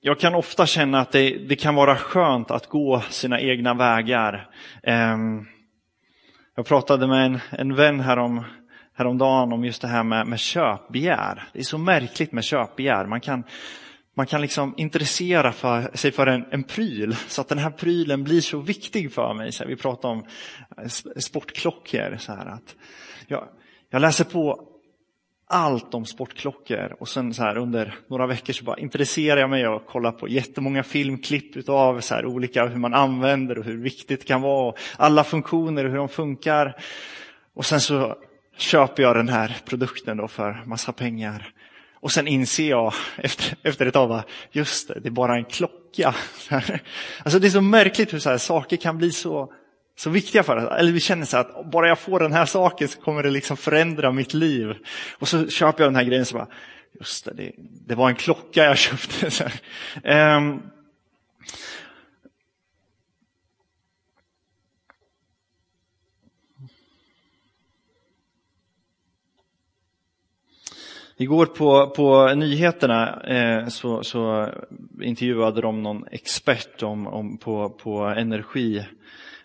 jag 0.00 0.20
kan 0.20 0.34
ofta 0.34 0.66
känna 0.66 1.00
att 1.00 1.12
det, 1.12 1.30
det, 1.30 1.56
kan 1.56 1.74
vara 1.74 1.96
skönt 1.96 2.50
att 2.50 2.68
gå 2.68 3.00
sina 3.10 3.40
egna 3.40 3.74
vägar. 3.74 4.50
Ehm, 4.82 5.46
jag 6.56 6.66
pratade 6.66 7.06
med 7.06 7.26
en, 7.26 7.40
en 7.50 7.74
vän 7.74 8.00
härom, 8.00 8.44
häromdagen 8.94 9.52
om 9.52 9.64
just 9.64 9.82
det 9.82 9.88
här 9.88 10.02
med, 10.02 10.26
med 10.26 10.40
köpbegär. 10.40 11.48
Det 11.52 11.58
är 11.58 11.62
så 11.62 11.78
märkligt 11.78 12.32
med 12.32 12.44
köpbegär. 12.44 13.06
Man 13.06 13.20
kan, 13.20 13.44
man 14.14 14.26
kan 14.26 14.40
liksom 14.40 14.74
intressera 14.76 15.52
för, 15.52 15.90
sig 15.96 16.12
för 16.12 16.26
en, 16.26 16.44
en 16.50 16.64
pryl 16.64 17.16
så 17.28 17.40
att 17.40 17.48
den 17.48 17.58
här 17.58 17.70
prylen 17.70 18.24
blir 18.24 18.40
så 18.40 18.58
viktig 18.58 19.12
för 19.12 19.34
mig. 19.34 19.52
Så 19.52 19.62
här, 19.62 19.70
vi 19.70 19.76
pratar 19.76 20.08
om 20.08 20.24
eh, 20.78 20.88
sportklockor. 21.16 22.16
Så 22.18 22.32
här, 22.32 22.46
att 22.46 22.76
jag, 23.26 23.48
jag 23.90 24.00
läser 24.00 24.24
på 24.24 24.68
allt 25.46 25.94
om 25.94 26.04
sportklockor 26.04 26.96
och 27.00 27.08
sen 27.08 27.34
så 27.34 27.42
här 27.42 27.58
under 27.58 27.94
några 28.08 28.26
veckor 28.26 28.52
så 28.52 28.64
bara 28.64 28.78
intresserar 28.78 29.40
jag 29.40 29.50
mig 29.50 29.68
och 29.68 29.86
kollar 29.86 30.12
på 30.12 30.28
jättemånga 30.28 30.82
filmklipp 30.82 31.56
utav 31.56 32.00
så 32.00 32.14
här 32.14 32.26
olika 32.26 32.66
hur 32.66 32.78
man 32.78 32.94
använder 32.94 33.58
och 33.58 33.64
hur 33.64 33.82
viktigt 33.82 34.20
det 34.20 34.26
kan 34.26 34.42
vara. 34.42 34.68
Och 34.68 34.78
alla 34.96 35.24
funktioner 35.24 35.84
och 35.84 35.90
hur 35.90 35.98
de 35.98 36.08
funkar. 36.08 36.76
Och 37.54 37.66
sen 37.66 37.80
så 37.80 38.16
köper 38.56 39.02
jag 39.02 39.16
den 39.16 39.28
här 39.28 39.56
produkten 39.64 40.16
då 40.16 40.28
för 40.28 40.62
massa 40.66 40.92
pengar. 40.92 41.53
Och 42.04 42.12
sen 42.12 42.28
inser 42.28 42.70
jag 42.70 42.94
efter, 43.16 43.56
efter 43.62 43.86
ett 43.86 43.94
tag, 43.94 44.08
va, 44.08 44.24
just 44.52 44.88
det, 44.88 45.00
det 45.00 45.08
är 45.08 45.10
bara 45.10 45.36
en 45.36 45.44
klocka. 45.44 46.14
Alltså 47.22 47.38
det 47.38 47.46
är 47.46 47.50
så 47.50 47.60
märkligt 47.60 48.12
hur 48.12 48.18
så 48.18 48.30
här, 48.30 48.38
saker 48.38 48.76
kan 48.76 48.98
bli 48.98 49.12
så, 49.12 49.52
så 49.96 50.10
viktiga 50.10 50.42
för 50.42 50.56
oss. 50.56 50.72
Eller 50.78 50.92
vi 50.92 51.00
känner 51.00 51.26
så 51.26 51.36
att 51.36 51.70
bara 51.70 51.88
jag 51.88 51.98
får 51.98 52.20
den 52.20 52.32
här 52.32 52.46
saken 52.46 52.88
så 52.88 53.00
kommer 53.00 53.22
det 53.22 53.30
liksom 53.30 53.56
förändra 53.56 54.12
mitt 54.12 54.34
liv. 54.34 54.74
Och 55.18 55.28
så 55.28 55.48
köper 55.48 55.84
jag 55.84 55.92
den 55.92 55.96
här 55.96 56.04
grejen 56.04 56.26
så 56.26 56.34
bara, 56.34 56.48
just 56.98 57.24
det, 57.24 57.32
det, 57.34 57.52
det 57.86 57.94
var 57.94 58.08
en 58.08 58.16
klocka 58.16 58.64
jag 58.64 58.78
köpte. 58.78 59.52
Um, 60.04 60.62
Igår 71.16 71.46
på, 71.46 71.86
på 71.86 72.34
nyheterna 72.34 73.22
eh, 73.22 73.68
så, 73.68 74.02
så, 74.02 74.48
intervjuade 75.02 75.60
de 75.60 75.82
någon 75.82 76.04
expert 76.10 76.82
om, 76.82 77.06
om 77.06 77.38
på, 77.38 77.68
på 77.70 77.98
energi. 78.00 78.84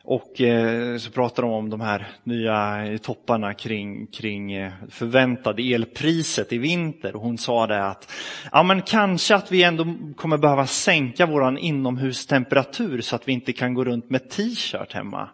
Och 0.03 0.41
eh, 0.41 0.97
så 0.97 1.11
pratade 1.11 1.47
de 1.47 1.53
om 1.53 1.69
de 1.69 1.81
här 1.81 2.07
nya 2.23 2.87
topparna 3.01 3.53
kring, 3.53 4.07
kring 4.07 4.51
eh, 4.53 4.71
förväntade 4.89 5.61
elpriset 5.73 6.53
i 6.53 6.57
vinter. 6.57 7.15
Och 7.15 7.21
hon 7.21 7.37
sa 7.37 7.67
det 7.67 7.85
att 7.85 8.11
ja, 8.51 8.63
men 8.63 8.81
kanske 8.81 9.35
att 9.35 9.51
vi 9.51 9.63
ändå 9.63 9.95
kommer 10.15 10.37
behöva 10.37 10.67
sänka 10.67 11.25
vår 11.25 11.59
inomhustemperatur 11.59 13.01
så 13.01 13.15
att 13.15 13.27
vi 13.27 13.31
inte 13.31 13.53
kan 13.53 13.73
gå 13.73 13.83
runt 13.83 14.09
med 14.09 14.29
t-shirt 14.29 14.93
hemma. 14.93 15.29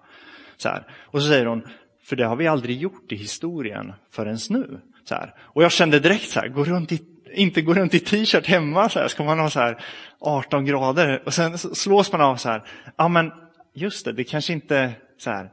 Så 0.58 0.70
här. 0.70 0.84
Och 1.02 1.22
så 1.22 1.28
säger 1.28 1.46
hon, 1.46 1.68
för 2.04 2.16
det 2.16 2.26
har 2.26 2.36
vi 2.36 2.48
aldrig 2.48 2.78
gjort 2.78 3.12
i 3.12 3.16
historien 3.16 3.94
förrän 4.12 4.38
nu. 4.50 4.80
Så 5.06 5.16
här. 5.16 5.34
Och 5.40 5.64
jag 5.64 5.72
kände 5.72 6.00
direkt 6.00 6.30
så 6.30 6.40
här, 6.40 6.48
gå 6.48 6.64
runt 6.64 6.92
i, 6.92 7.02
inte 7.34 7.62
gå 7.62 7.74
runt 7.74 7.94
i 7.94 8.00
t-shirt 8.00 8.48
hemma, 8.48 8.90
så 8.90 9.00
här, 9.00 9.08
ska 9.08 9.24
man 9.24 9.40
ha 9.40 9.50
så 9.50 9.60
här 9.60 9.84
18 10.20 10.66
grader? 10.66 11.22
Och 11.26 11.34
sen 11.34 11.58
slås 11.58 12.12
man 12.12 12.22
av 12.22 12.36
så 12.36 12.50
här, 12.50 12.64
ja 12.98 13.08
men 13.08 13.32
just 13.74 14.06
det, 14.06 14.14
det 14.14 14.24
kanske 14.24 14.54
inte 14.54 14.92
så 15.18 15.30
här, 15.30 15.50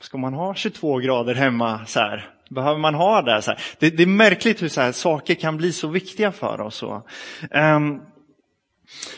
ska 0.00 0.18
man 0.18 0.34
ha 0.34 0.54
22 0.54 0.98
grader 0.98 1.34
hemma 1.34 1.86
så 1.86 2.00
här? 2.00 2.30
Behöver 2.50 2.78
man 2.78 2.94
ha 2.94 3.22
det? 3.22 3.42
Så 3.42 3.54
det, 3.78 3.90
det, 3.90 4.02
är 4.02 4.06
märkligt 4.06 4.62
hur 4.62 4.68
så 4.68 4.80
här, 4.80 4.92
saker 4.92 5.34
kan 5.34 5.56
bli 5.56 5.72
så 5.72 5.88
viktiga 5.88 6.32
för 6.32 6.60
oss. 6.60 6.82
Um, 6.82 8.00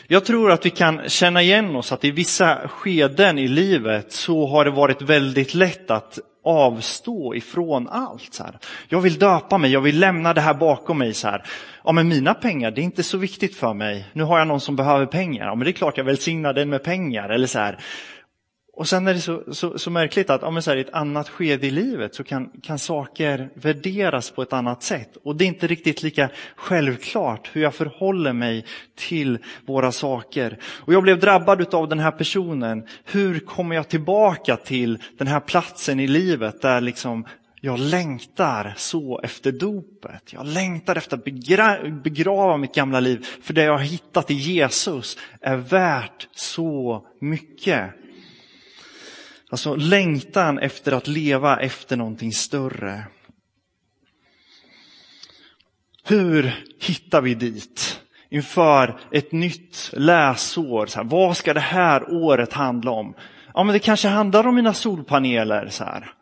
Jag 0.07 0.25
tror 0.25 0.51
att 0.51 0.65
vi 0.65 0.69
kan 0.69 1.09
känna 1.09 1.41
igen 1.41 1.75
oss 1.75 1.91
att 1.91 2.03
i 2.03 2.11
vissa 2.11 2.67
skeden 2.67 3.39
i 3.39 3.47
livet 3.47 4.11
så 4.11 4.47
har 4.47 4.65
det 4.65 4.71
varit 4.71 5.01
väldigt 5.01 5.53
lätt 5.53 5.91
att 5.91 6.19
avstå 6.47 7.35
ifrån 7.35 7.87
allt. 7.87 8.33
Så 8.33 8.43
här. 8.43 8.57
Jag 8.87 9.01
vill 9.01 9.19
döpa 9.19 9.57
mig, 9.57 9.71
jag 9.71 9.81
vill 9.81 9.99
lämna 9.99 10.33
det 10.33 10.41
här 10.41 10.53
bakom 10.53 10.97
mig. 10.97 11.13
Så 11.13 11.27
här. 11.27 11.43
Ja, 11.83 11.91
men 11.91 12.07
mina 12.07 12.33
pengar, 12.33 12.71
det 12.71 12.81
är 12.81 12.83
inte 12.83 13.03
så 13.03 13.17
viktigt 13.17 13.55
för 13.55 13.73
mig. 13.73 14.05
Nu 14.13 14.23
har 14.23 14.39
jag 14.39 14.47
någon 14.47 14.61
som 14.61 14.75
behöver 14.75 15.05
pengar. 15.05 15.45
Ja, 15.45 15.55
men 15.55 15.65
det 15.65 15.71
är 15.71 15.73
klart 15.73 15.97
jag 15.97 16.05
välsignar 16.05 16.53
den 16.53 16.69
med 16.69 16.83
pengar. 16.83 17.29
Eller 17.29 17.47
så 17.47 17.59
här. 17.59 17.77
Och 18.77 18.89
sen 18.89 19.07
är 19.07 19.13
det 19.13 19.21
så, 19.21 19.43
så, 19.51 19.79
så 19.79 19.89
märkligt 19.89 20.29
att 20.29 20.41
ja, 20.41 20.61
så 20.61 20.71
här, 20.71 20.77
i 20.77 20.81
ett 20.81 20.93
annat 20.93 21.29
skede 21.29 21.67
i 21.67 21.71
livet 21.71 22.15
så 22.15 22.23
kan, 22.23 22.49
kan 22.63 22.79
saker 22.79 23.49
värderas 23.53 24.31
på 24.31 24.41
ett 24.41 24.53
annat 24.53 24.83
sätt. 24.83 25.17
Och 25.23 25.35
det 25.35 25.45
är 25.45 25.47
inte 25.47 25.67
riktigt 25.67 26.03
lika 26.03 26.29
självklart 26.55 27.49
hur 27.53 27.61
jag 27.61 27.75
förhåller 27.75 28.33
mig 28.33 28.65
till 28.95 29.37
våra 29.65 29.91
saker. 29.91 30.57
Och 30.65 30.93
jag 30.93 31.03
blev 31.03 31.19
drabbad 31.19 31.73
av 31.73 31.89
den 31.89 31.99
här 31.99 32.11
personen. 32.11 32.87
Hur 33.05 33.39
kommer 33.39 33.75
jag 33.75 33.87
tillbaka 33.87 34.57
till 34.57 35.03
den 35.17 35.27
här 35.27 35.39
platsen 35.39 35.99
i 35.99 36.07
livet 36.07 36.61
där 36.61 36.81
liksom 36.81 37.25
jag 37.61 37.79
längtar 37.79 38.73
så 38.77 39.19
efter 39.23 39.51
dopet. 39.51 40.33
Jag 40.33 40.45
längtar 40.45 40.95
efter 40.95 41.17
att 41.17 41.23
begra 41.23 41.89
begrava 41.89 42.57
mitt 42.57 42.75
gamla 42.75 42.99
liv. 42.99 43.25
För 43.41 43.53
det 43.53 43.63
jag 43.63 43.71
har 43.71 43.83
hittat 43.83 44.31
i 44.31 44.33
Jesus 44.33 45.17
är 45.41 45.55
värt 45.55 46.27
så 46.35 47.05
mycket. 47.19 47.93
Alltså 49.49 49.75
längtan 49.75 50.59
efter 50.59 50.91
att 50.91 51.07
leva 51.07 51.59
efter 51.59 51.97
någonting 51.97 52.31
större. 52.31 53.03
Hur 56.03 56.65
hittar 56.79 57.21
vi 57.21 57.33
dit? 57.33 58.01
Inför 58.29 58.99
ett 59.11 59.31
nytt 59.31 59.89
läsår. 59.93 60.85
Så 60.85 60.99
här, 60.99 61.05
vad 61.05 61.37
ska 61.37 61.53
det 61.53 61.59
här 61.59 62.13
året 62.13 62.53
handla 62.53 62.91
om? 62.91 63.13
Ja, 63.53 63.63
men 63.63 63.73
det 63.73 63.79
kanske 63.79 64.07
handlar 64.07 64.47
om 64.47 64.55
mina 64.55 64.73
solpaneler. 64.73 65.67
Så 65.69 65.83
här. 65.83 66.13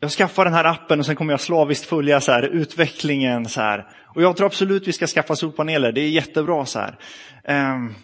Jag 0.00 0.10
skaffar 0.10 0.44
den 0.44 0.54
här 0.54 0.64
appen 0.64 0.98
och 0.98 1.06
sen 1.06 1.16
kommer 1.16 1.32
jag 1.32 1.40
slaviskt 1.40 1.86
följa 1.86 2.20
så 2.20 2.32
här, 2.32 2.42
utvecklingen. 2.42 3.48
Så 3.48 3.60
här. 3.60 3.86
Och 4.14 4.22
jag 4.22 4.36
tror 4.36 4.46
absolut 4.46 4.88
vi 4.88 4.92
ska 4.92 5.06
skaffa 5.06 5.36
solpaneler, 5.36 5.92
det 5.92 6.00
är 6.00 6.08
jättebra. 6.08 6.66
så 6.66 6.78
här. 6.78 6.98
Ehm, 7.44 7.94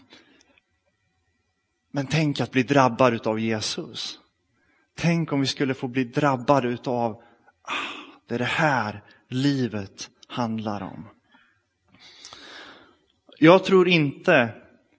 men 1.91 2.07
tänk 2.07 2.41
att 2.41 2.51
bli 2.51 2.63
drabbad 2.63 3.27
av 3.27 3.41
Jesus. 3.41 4.19
Tänk 4.97 5.33
om 5.33 5.41
vi 5.41 5.47
skulle 5.47 5.75
få 5.75 5.89
bli 5.89 6.05
drabbade 6.05 6.79
av 6.85 7.13
ah, 7.63 7.73
det 8.29 8.35
är 8.35 8.39
det 8.39 8.45
här 8.45 9.03
livet 9.29 10.11
handlar 10.27 10.83
om. 10.83 11.09
Jag 13.39 13.65
tror 13.65 13.89
inte 13.89 14.55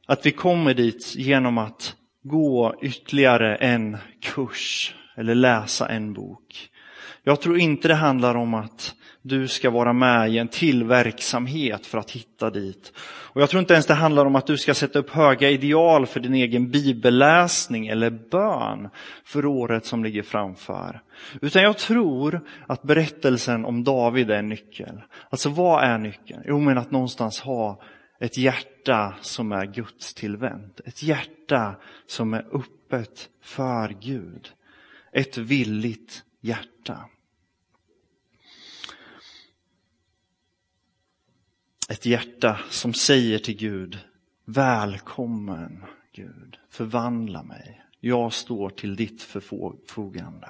att 0.07 0.25
vi 0.25 0.31
kommer 0.31 0.73
dit 0.73 1.15
genom 1.15 1.57
att 1.57 1.95
gå 2.23 2.75
ytterligare 2.81 3.55
en 3.55 3.97
kurs 4.21 4.95
eller 5.15 5.35
läsa 5.35 5.89
en 5.89 6.13
bok. 6.13 6.69
Jag 7.23 7.41
tror 7.41 7.59
inte 7.59 7.87
det 7.87 7.95
handlar 7.95 8.35
om 8.35 8.53
att 8.53 8.95
du 9.21 9.47
ska 9.47 9.69
vara 9.69 9.93
med 9.93 10.29
i 10.29 10.37
en 10.37 10.47
tillverksamhet 10.47 11.85
för 11.85 11.97
att 11.97 12.11
hitta 12.11 12.49
dit. 12.49 12.93
Och 13.33 13.41
jag 13.41 13.49
tror 13.49 13.59
inte 13.59 13.73
ens 13.73 13.85
det 13.85 13.93
handlar 13.93 14.25
om 14.25 14.35
att 14.35 14.47
du 14.47 14.57
ska 14.57 14.73
sätta 14.73 14.99
upp 14.99 15.09
höga 15.09 15.49
ideal 15.49 16.07
för 16.07 16.19
din 16.19 16.33
egen 16.33 16.71
bibelläsning 16.71 17.87
eller 17.87 18.09
bön 18.09 18.89
för 19.23 19.45
året 19.45 19.85
som 19.85 20.03
ligger 20.03 20.23
framför. 20.23 21.01
Utan 21.41 21.63
jag 21.63 21.77
tror 21.77 22.41
att 22.67 22.83
berättelsen 22.83 23.65
om 23.65 23.83
David 23.83 24.31
är 24.31 24.35
en 24.35 24.49
nyckel. 24.49 25.01
Alltså 25.29 25.49
vad 25.49 25.83
är 25.83 25.97
nyckeln? 25.97 26.43
Jo 26.45 26.59
men 26.59 26.77
att 26.77 26.91
någonstans 26.91 27.39
ha 27.39 27.81
ett 28.19 28.37
hjärta 28.37 29.13
som 29.21 29.51
är 29.51 29.65
Guds 29.65 30.13
tillvänt. 30.13 30.79
Ett 30.85 31.03
hjärta 31.03 31.75
som 32.07 32.33
är 32.33 32.45
öppet 32.51 33.29
för 33.43 33.95
Gud. 34.01 34.49
Ett 35.13 35.37
villigt 35.37 36.23
hjärta. 36.41 36.99
Ett 41.91 42.05
hjärta 42.05 42.59
som 42.69 42.93
säger 42.93 43.39
till 43.39 43.57
Gud, 43.57 43.99
välkommen 44.45 45.85
Gud, 46.11 46.57
förvandla 46.69 47.43
mig. 47.43 47.83
Jag 47.99 48.33
står 48.33 48.69
till 48.69 48.95
ditt 48.95 49.21
förfogande. 49.21 50.49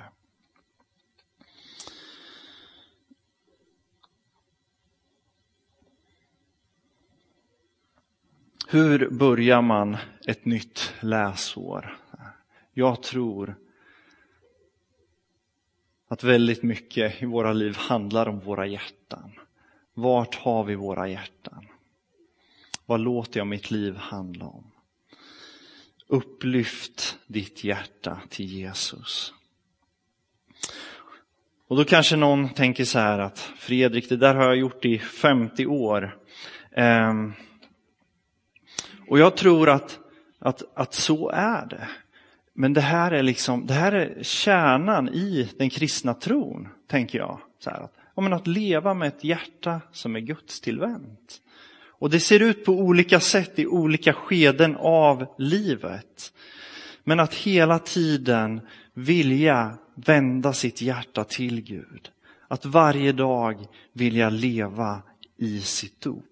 Hur 8.68 9.10
börjar 9.10 9.62
man 9.62 9.98
ett 10.28 10.46
nytt 10.46 10.94
läsår? 11.00 11.98
Jag 12.74 13.04
tror 13.04 13.56
att 16.08 16.24
väldigt 16.24 16.64
mycket 16.64 17.22
i 17.22 17.26
våra 17.26 17.54
liv 17.54 17.76
handlar 17.78 18.28
om 18.28 18.40
våra 18.40 18.68
hjärtan. 18.68 19.41
Vart 19.94 20.36
har 20.36 20.64
vi 20.64 20.76
våra 20.76 21.08
hjärtan? 21.08 21.68
Vad 22.86 23.00
låter 23.00 23.40
jag 23.40 23.48
mitt 23.48 23.72
liv 23.72 23.96
handla 23.96 24.46
om? 24.46 24.72
Upplyft 26.08 27.18
ditt 27.28 27.64
hjärta 27.64 28.22
till 28.30 28.46
Jesus. 28.46 29.34
Och 31.68 31.78
då 31.78 31.86
kanske 31.86 32.16
någon 32.16 32.50
tänker 32.50 32.86
så 32.86 33.00
här 33.00 33.20
att 33.20 33.40
Fredrik, 33.40 34.10
det 34.10 34.18
där 34.18 34.36
har 34.36 34.44
jag 34.44 34.56
gjort 34.56 34.86
i 34.86 35.00
50 35.00 35.66
år. 35.66 36.18
Ehm, 36.72 37.34
och 39.08 39.20
jag 39.20 39.38
tror 39.38 39.70
att, 39.70 40.00
att, 40.40 40.64
att 40.74 40.94
så 40.94 41.30
är 41.30 41.66
det. 41.66 41.88
Men 42.54 42.74
det 42.74 42.82
här 42.82 43.12
är 43.12 43.24
liksom, 43.24 43.66
det 43.66 43.74
här 43.74 43.92
är 43.92 44.24
kärnan 44.24 45.10
i 45.10 45.50
den 45.58 45.70
kristna 45.70 46.14
tron, 46.14 46.68
tänker 46.88 47.18
jag. 47.18 47.40
Så 47.60 47.70
här, 47.70 47.80
att 47.80 48.01
men 48.22 48.34
att 48.34 48.48
leva 48.48 48.94
med 48.94 49.08
ett 49.08 49.24
hjärta 49.24 49.82
som 49.92 50.16
är 50.16 50.20
gudstillvänt. 50.20 51.42
Och 52.02 52.10
det 52.10 52.20
ser 52.20 52.40
ut 52.40 52.66
på 52.66 52.72
olika 52.72 53.20
sätt 53.20 53.60
i 53.60 53.68
olika 53.68 54.14
skeden 54.14 54.76
av 54.80 55.26
livet. 55.38 56.34
Men 57.04 57.20
att 57.20 57.34
hela 57.34 57.80
tiden 57.80 58.62
vilja 58.94 59.78
vända 59.96 60.54
sitt 60.54 60.82
hjärta 60.82 61.24
till 61.24 61.62
Gud. 61.62 62.12
Att 62.48 62.66
varje 62.66 63.12
dag 63.12 63.66
vilja 63.94 64.30
leva 64.30 65.02
i 65.38 65.62
sitt 65.62 66.02
dop. 66.02 66.26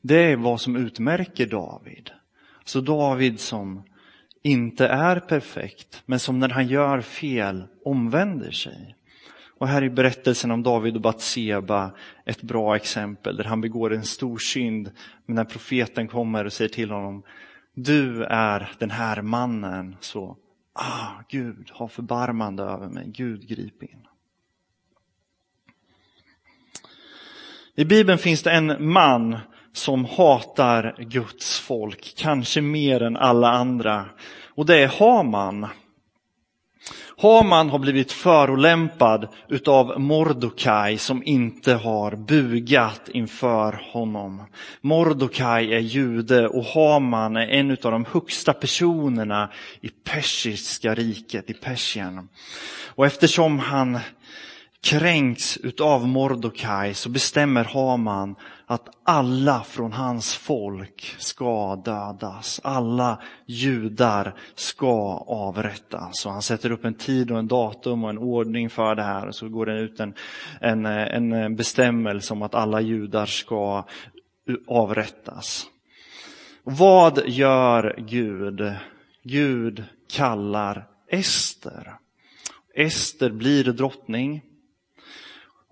Det 0.00 0.32
är 0.32 0.36
vad 0.36 0.60
som 0.60 0.76
utmärker 0.76 1.46
David. 1.46 2.10
Så 2.64 2.80
David 2.80 3.40
som 3.40 3.82
inte 4.42 4.86
är 4.86 5.20
perfekt, 5.20 6.02
men 6.06 6.20
som 6.20 6.38
när 6.38 6.48
han 6.48 6.66
gör 6.66 7.00
fel 7.00 7.64
omvänder 7.84 8.50
sig. 8.50 8.94
Och 9.58 9.68
här 9.68 9.82
är 9.82 9.88
berättelsen 9.88 10.50
om 10.50 10.62
David 10.62 10.94
och 10.94 11.00
Batseba 11.00 11.90
ett 12.24 12.42
bra 12.42 12.76
exempel 12.76 13.36
där 13.36 13.44
han 13.44 13.60
begår 13.60 13.92
en 13.92 14.04
stor 14.04 14.38
synd. 14.38 14.90
Men 15.26 15.36
när 15.36 15.44
profeten 15.44 16.08
kommer 16.08 16.44
och 16.44 16.52
säger 16.52 16.68
till 16.68 16.90
honom, 16.90 17.22
du 17.74 18.24
är 18.24 18.72
den 18.78 18.90
här 18.90 19.22
mannen, 19.22 19.96
så, 20.00 20.36
ah, 20.72 21.22
Gud, 21.28 21.70
ha 21.70 21.88
förbarmande 21.88 22.62
över 22.62 22.88
mig, 22.88 23.04
Gud 23.06 23.48
grip 23.48 23.82
in. 23.82 24.06
I 27.74 27.84
Bibeln 27.84 28.18
finns 28.18 28.42
det 28.42 28.50
en 28.50 28.92
man 28.92 29.38
som 29.72 30.04
hatar 30.04 30.96
Guds 30.98 31.60
folk, 31.60 32.14
kanske 32.16 32.60
mer 32.60 33.02
än 33.02 33.16
alla 33.16 33.50
andra. 33.50 34.06
Och 34.54 34.66
det 34.66 34.76
är 34.76 34.88
Haman. 34.88 35.66
Haman 37.16 37.70
har 37.70 37.78
blivit 37.78 38.12
förolämpad 38.12 39.28
utav 39.48 40.00
Mordokaj 40.00 40.98
som 40.98 41.22
inte 41.22 41.74
har 41.74 42.16
bugat 42.16 43.08
inför 43.08 43.80
honom. 43.92 44.42
Mordokaj 44.80 45.74
är 45.74 45.78
jude 45.78 46.48
och 46.48 46.64
Haman 46.64 47.36
är 47.36 47.46
en 47.46 47.70
av 47.70 47.76
de 47.76 48.04
högsta 48.12 48.52
personerna 48.52 49.50
i 49.80 49.88
persiska 49.88 50.94
riket, 50.94 51.50
i 51.50 51.54
Persien. 51.54 52.28
Och 52.86 53.06
eftersom 53.06 53.58
han 53.58 53.98
kränks 54.84 55.56
utav 55.56 56.08
Mordokaj 56.08 56.94
så 56.94 57.08
bestämmer 57.08 57.64
Haman 57.64 58.36
att 58.66 58.88
alla 59.04 59.62
från 59.62 59.92
hans 59.92 60.34
folk 60.34 61.14
ska 61.18 61.76
dödas. 61.76 62.60
Alla 62.64 63.22
judar 63.46 64.34
ska 64.54 65.24
avrättas. 65.26 66.26
Och 66.26 66.32
han 66.32 66.42
sätter 66.42 66.72
upp 66.72 66.84
en 66.84 66.94
tid 66.94 67.30
och 67.30 67.38
en 67.38 67.48
datum 67.48 68.04
och 68.04 68.10
en 68.10 68.18
ordning 68.18 68.70
för 68.70 68.94
det 68.94 69.02
här. 69.02 69.26
Och 69.28 69.34
så 69.34 69.48
går 69.48 69.66
det 69.66 69.80
ut 69.80 70.00
en, 70.00 70.14
en, 70.60 70.86
en 71.32 71.56
bestämmelse 71.56 72.32
om 72.32 72.42
att 72.42 72.54
alla 72.54 72.80
judar 72.80 73.26
ska 73.26 73.84
avrättas. 74.66 75.66
Vad 76.62 77.28
gör 77.28 77.94
Gud? 77.98 78.74
Gud 79.22 79.84
kallar 80.12 80.86
Ester. 81.08 81.94
Ester 82.74 83.30
blir 83.30 83.64
drottning. 83.64 84.42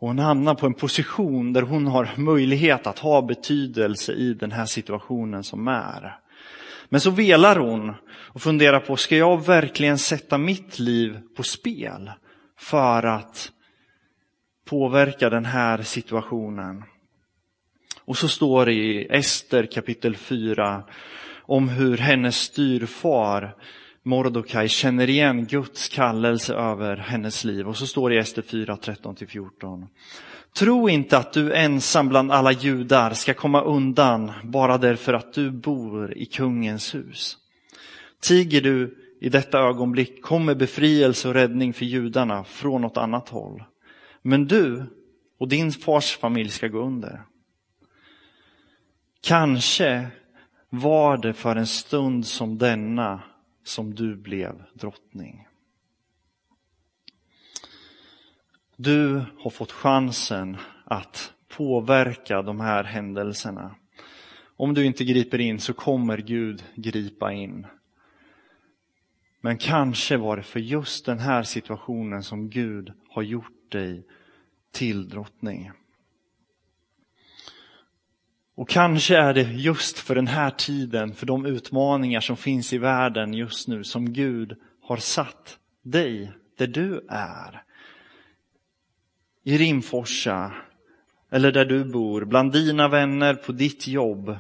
Och 0.03 0.09
hon 0.09 0.19
hamnar 0.19 0.55
på 0.55 0.67
en 0.67 0.75
position 0.75 1.53
där 1.53 1.62
hon 1.62 1.87
har 1.87 2.11
möjlighet 2.17 2.87
att 2.87 2.99
ha 2.99 3.23
betydelse 3.23 4.12
i 4.12 4.35
den 4.35 4.53
här 4.53 4.67
situationen 4.67 5.45
som 5.45 5.69
är. 5.69 6.19
Men 6.88 7.01
så 7.01 7.11
velar 7.11 7.57
hon 7.57 7.95
och 8.09 8.43
funderar 8.43 8.81
på, 8.81 8.97
ska 8.97 9.17
jag 9.17 9.47
verkligen 9.47 9.99
sätta 9.99 10.38
mitt 10.38 10.79
liv 10.79 11.21
på 11.37 11.43
spel 11.43 12.11
för 12.59 13.03
att 13.03 13.53
påverka 14.65 15.31
den 15.31 15.45
här 15.45 15.83
situationen? 15.83 16.85
Och 18.05 18.17
så 18.17 18.29
står 18.29 18.67
det 18.67 18.73
i 18.73 19.07
Ester 19.11 19.67
kapitel 19.67 20.17
4 20.17 20.85
om 21.43 21.69
hur 21.69 21.97
hennes 21.97 22.37
styrfar 22.37 23.57
Mordokaj 24.05 24.69
känner 24.69 25.11
igen 25.11 25.47
Guds 25.47 25.88
kallelse 25.88 26.55
över 26.55 26.97
hennes 26.97 27.45
liv. 27.45 27.69
Och 27.69 27.77
så 27.77 27.87
står 27.87 28.11
det 28.11 28.17
i 28.17 28.19
Ester 28.19 28.43
4, 28.43 28.77
13-14. 28.77 29.87
Tro 30.59 30.88
inte 30.88 31.19
att 31.19 31.33
du 31.33 31.53
ensam 31.53 32.09
bland 32.09 32.33
alla 32.33 32.53
judar 32.53 33.12
ska 33.12 33.35
komma 33.35 33.62
undan 33.62 34.33
bara 34.43 34.79
därför 34.79 35.12
att 35.12 35.33
du 35.33 35.51
bor 35.51 36.19
i 36.19 36.27
kungens 36.27 36.95
hus. 36.95 37.37
Tiger 38.21 38.61
du 38.61 38.99
i 39.21 39.29
detta 39.29 39.59
ögonblick 39.59 40.23
kommer 40.23 40.55
befrielse 40.55 41.29
och 41.29 41.35
räddning 41.35 41.73
för 41.73 41.85
judarna 41.85 42.45
från 42.45 42.81
något 42.81 42.97
annat 42.97 43.29
håll. 43.29 43.65
Men 44.23 44.47
du 44.47 44.85
och 45.38 45.49
din 45.49 45.73
fars 45.73 46.17
familj 46.17 46.49
ska 46.49 46.69
gå 46.69 46.79
under. 46.79 47.23
Kanske 49.21 50.07
var 50.71 51.17
det 51.17 51.33
för 51.33 51.57
en 51.57 51.67
stund 51.67 52.27
som 52.27 52.59
denna 52.59 53.21
som 53.64 53.94
du 53.94 54.16
blev 54.16 54.62
drottning. 54.75 55.48
Du 58.77 59.25
har 59.38 59.51
fått 59.51 59.72
chansen 59.72 60.57
att 60.85 61.33
påverka 61.48 62.42
de 62.42 62.61
här 62.61 62.85
händelserna. 62.85 63.75
Om 64.57 64.75
du 64.75 64.87
inte 64.87 65.05
griper 65.05 65.38
in 65.38 65.61
så 65.61 65.72
kommer 65.72 66.18
Gud 66.18 66.64
gripa 66.75 67.33
in. 67.33 67.66
Men 69.40 69.59
kanske 69.59 70.16
var 70.16 70.37
det 70.37 70.42
för 70.42 70.61
just 70.61 71.07
den 71.07 71.18
här 71.18 71.42
situationen 71.42 72.22
som 72.22 72.51
Gud 72.51 72.92
har 73.09 73.22
gjort 73.22 73.72
dig 73.72 74.07
till 74.70 75.09
drottning. 75.09 75.70
Och 78.55 78.69
kanske 78.69 79.17
är 79.17 79.35
det 79.35 79.43
just 79.43 79.99
för 79.99 80.15
den 80.15 80.27
här 80.27 80.51
tiden, 80.51 81.15
för 81.15 81.27
de 81.27 81.47
utmaningar 81.47 82.21
som 82.21 82.37
finns 82.37 82.73
i 82.73 82.79
världen 82.79 83.35
just 83.35 83.69
nu, 83.69 83.85
som 83.85 84.12
Gud 84.12 84.57
har 84.83 84.97
satt 84.97 85.59
dig 85.83 86.33
där 86.59 86.67
du 86.67 87.07
är. 87.09 87.62
I 89.45 89.59
Rimforsa, 89.59 90.53
eller 91.31 91.53
där 91.53 91.65
du 91.65 91.85
bor, 91.85 92.25
bland 92.25 92.53
dina 92.53 92.88
vänner, 92.88 93.35
på 93.35 93.53
ditt 93.53 93.87
jobb. 93.87 94.37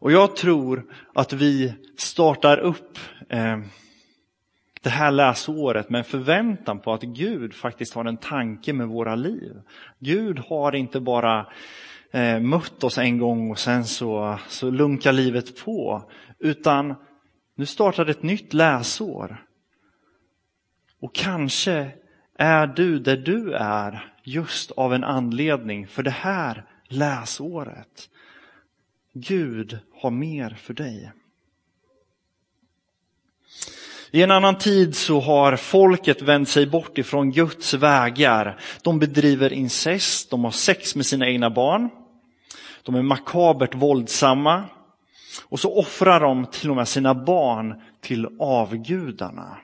Och 0.00 0.12
jag 0.12 0.36
tror 0.36 0.84
att 1.14 1.32
vi 1.32 1.74
startar 1.96 2.58
upp 2.58 2.98
eh, 3.28 3.58
det 4.82 4.90
här 4.90 5.10
läsåret 5.10 5.90
med 5.90 5.98
en 5.98 6.04
förväntan 6.04 6.80
på 6.80 6.92
att 6.92 7.02
Gud 7.02 7.54
faktiskt 7.54 7.94
har 7.94 8.04
en 8.04 8.16
tanke 8.16 8.72
med 8.72 8.88
våra 8.88 9.14
liv. 9.14 9.52
Gud 9.98 10.38
har 10.38 10.74
inte 10.74 11.00
bara 11.00 11.46
eh, 12.10 12.40
mött 12.40 12.84
oss 12.84 12.98
en 12.98 13.18
gång 13.18 13.50
och 13.50 13.58
sen 13.58 13.84
så, 13.84 14.38
så 14.48 14.70
lunkar 14.70 15.12
livet 15.12 15.64
på. 15.64 16.02
Utan 16.38 16.94
nu 17.54 17.66
startar 17.66 18.06
ett 18.06 18.22
nytt 18.22 18.52
läsår. 18.52 19.44
Och 21.00 21.14
kanske 21.14 21.90
är 22.38 22.66
du 22.66 22.98
där 22.98 23.16
du 23.16 23.52
är 23.52 24.12
just 24.24 24.70
av 24.70 24.94
en 24.94 25.04
anledning 25.04 25.86
för 25.86 26.02
det 26.02 26.10
här 26.10 26.64
läsåret. 26.88 28.10
Gud 29.12 29.78
har 29.94 30.10
mer 30.10 30.50
för 30.50 30.74
dig. 30.74 31.12
I 34.10 34.22
en 34.22 34.30
annan 34.30 34.58
tid 34.58 34.96
så 34.96 35.20
har 35.20 35.56
folket 35.56 36.22
vänt 36.22 36.48
sig 36.48 36.66
bort 36.66 36.98
ifrån 36.98 37.30
Guds 37.30 37.74
vägar. 37.74 38.60
De 38.82 38.98
bedriver 38.98 39.52
incest, 39.52 40.30
de 40.30 40.44
har 40.44 40.50
sex 40.50 40.94
med 40.96 41.06
sina 41.06 41.28
egna 41.28 41.50
barn. 41.50 41.88
De 42.82 42.94
är 42.94 43.02
makabert 43.02 43.74
våldsamma. 43.74 44.64
Och 45.42 45.60
så 45.60 45.78
offrar 45.78 46.20
de 46.20 46.46
till 46.46 46.70
och 46.70 46.76
med 46.76 46.88
sina 46.88 47.14
barn 47.14 47.74
till 48.00 48.28
avgudarna. 48.38 49.58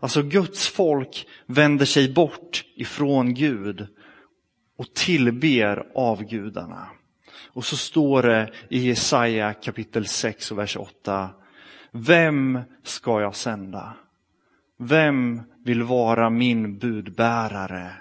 Alltså 0.00 0.22
Guds 0.22 0.68
folk 0.68 1.26
vänder 1.46 1.86
sig 1.86 2.12
bort 2.12 2.64
ifrån 2.76 3.34
Gud 3.34 3.86
och 4.78 4.94
tillber 4.94 5.86
avgudarna. 5.94 6.86
Och 7.52 7.64
så 7.64 7.76
står 7.76 8.22
det 8.22 8.52
i 8.68 8.78
Jesaja 8.78 9.52
kapitel 9.52 10.06
6 10.06 10.50
och 10.50 10.58
vers 10.58 10.76
8. 10.76 11.30
Vem 11.92 12.60
ska 12.82 13.20
jag 13.20 13.36
sända? 13.36 13.96
Vem 14.76 15.42
vill 15.64 15.82
vara 15.82 16.30
min 16.30 16.78
budbärare? 16.78 17.92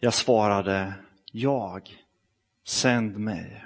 Jag 0.00 0.14
svarade, 0.14 0.94
jag, 1.32 1.96
sänd 2.66 3.18
mig. 3.18 3.64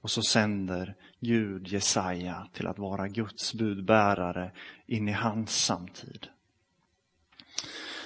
Och 0.00 0.10
så 0.10 0.22
sänder 0.22 0.94
Gud 1.20 1.68
Jesaja 1.68 2.48
till 2.52 2.66
att 2.66 2.78
vara 2.78 3.08
Guds 3.08 3.54
budbärare 3.54 4.52
in 4.86 5.08
i 5.08 5.12
hans 5.12 5.64
samtid. 5.64 6.26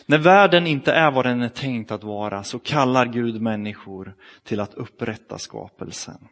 När 0.06 0.18
världen 0.18 0.66
inte 0.66 0.92
är 0.92 1.10
vad 1.10 1.26
den 1.26 1.42
är 1.42 1.48
tänkt 1.48 1.90
att 1.90 2.04
vara 2.04 2.44
så 2.44 2.58
kallar 2.58 3.06
Gud 3.06 3.42
människor 3.42 4.14
till 4.44 4.60
att 4.60 4.74
upprätta 4.74 5.38
skapelsen. 5.38 6.28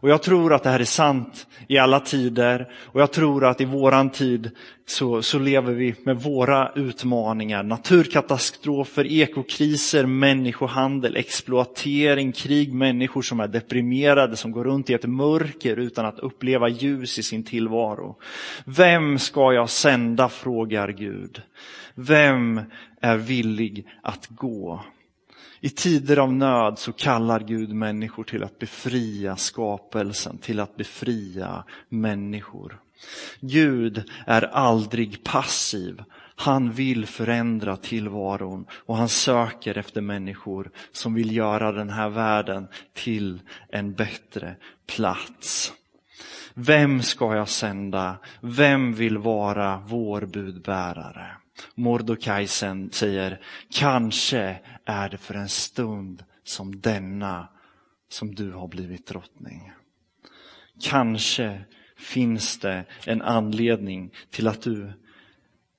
Och 0.00 0.08
jag 0.08 0.22
tror 0.22 0.54
att 0.54 0.62
det 0.62 0.70
här 0.70 0.80
är 0.80 0.84
sant 0.84 1.46
i 1.66 1.78
alla 1.78 2.00
tider 2.00 2.72
och 2.72 3.00
jag 3.00 3.12
tror 3.12 3.44
att 3.44 3.60
i 3.60 3.64
våran 3.64 4.10
tid 4.10 4.50
så, 4.90 5.22
så 5.22 5.38
lever 5.38 5.72
vi 5.72 5.94
med 6.02 6.16
våra 6.16 6.72
utmaningar. 6.74 7.62
Naturkatastrofer, 7.62 9.06
ekokriser, 9.06 10.06
människohandel, 10.06 11.16
exploatering, 11.16 12.32
krig, 12.32 12.74
människor 12.74 13.22
som 13.22 13.40
är 13.40 13.48
deprimerade, 13.48 14.36
som 14.36 14.52
går 14.52 14.64
runt 14.64 14.90
i 14.90 14.94
ett 14.94 15.04
mörker 15.04 15.76
utan 15.76 16.06
att 16.06 16.18
uppleva 16.18 16.68
ljus 16.68 17.18
i 17.18 17.22
sin 17.22 17.44
tillvaro. 17.44 18.16
Vem 18.64 19.18
ska 19.18 19.52
jag 19.52 19.70
sända, 19.70 20.28
frågar 20.28 20.88
Gud. 20.88 21.42
Vem 21.94 22.60
är 23.00 23.16
villig 23.16 23.86
att 24.02 24.26
gå? 24.26 24.84
I 25.60 25.68
tider 25.68 26.16
av 26.16 26.32
nöd 26.32 26.78
så 26.78 26.92
kallar 26.92 27.40
Gud 27.40 27.72
människor 27.72 28.24
till 28.24 28.44
att 28.44 28.58
befria 28.58 29.36
skapelsen, 29.36 30.38
till 30.38 30.60
att 30.60 30.76
befria 30.76 31.64
människor. 31.88 32.78
Gud 33.40 34.10
är 34.26 34.42
aldrig 34.42 35.24
passiv. 35.24 36.02
Han 36.36 36.72
vill 36.72 37.06
förändra 37.06 37.76
tillvaron 37.76 38.66
och 38.72 38.96
han 38.96 39.08
söker 39.08 39.78
efter 39.78 40.00
människor 40.00 40.70
som 40.92 41.14
vill 41.14 41.36
göra 41.36 41.72
den 41.72 41.90
här 41.90 42.08
världen 42.08 42.68
till 42.94 43.40
en 43.68 43.92
bättre 43.92 44.56
plats. 44.86 45.72
Vem 46.54 47.02
ska 47.02 47.36
jag 47.36 47.48
sända? 47.48 48.16
Vem 48.40 48.94
vill 48.94 49.18
vara 49.18 49.82
vår 49.86 50.20
budbärare? 50.20 51.36
Mordokaj 51.74 52.46
säger, 52.46 53.40
kanske 53.70 54.60
är 54.84 55.08
det 55.08 55.18
för 55.18 55.34
en 55.34 55.48
stund 55.48 56.24
som 56.44 56.80
denna 56.80 57.48
som 58.08 58.34
du 58.34 58.52
har 58.52 58.68
blivit 58.68 59.06
drottning. 59.06 59.72
Kanske 60.82 61.60
finns 61.98 62.58
det 62.58 62.84
en 63.06 63.22
anledning 63.22 64.10
till 64.30 64.48
att 64.48 64.62
du 64.62 64.92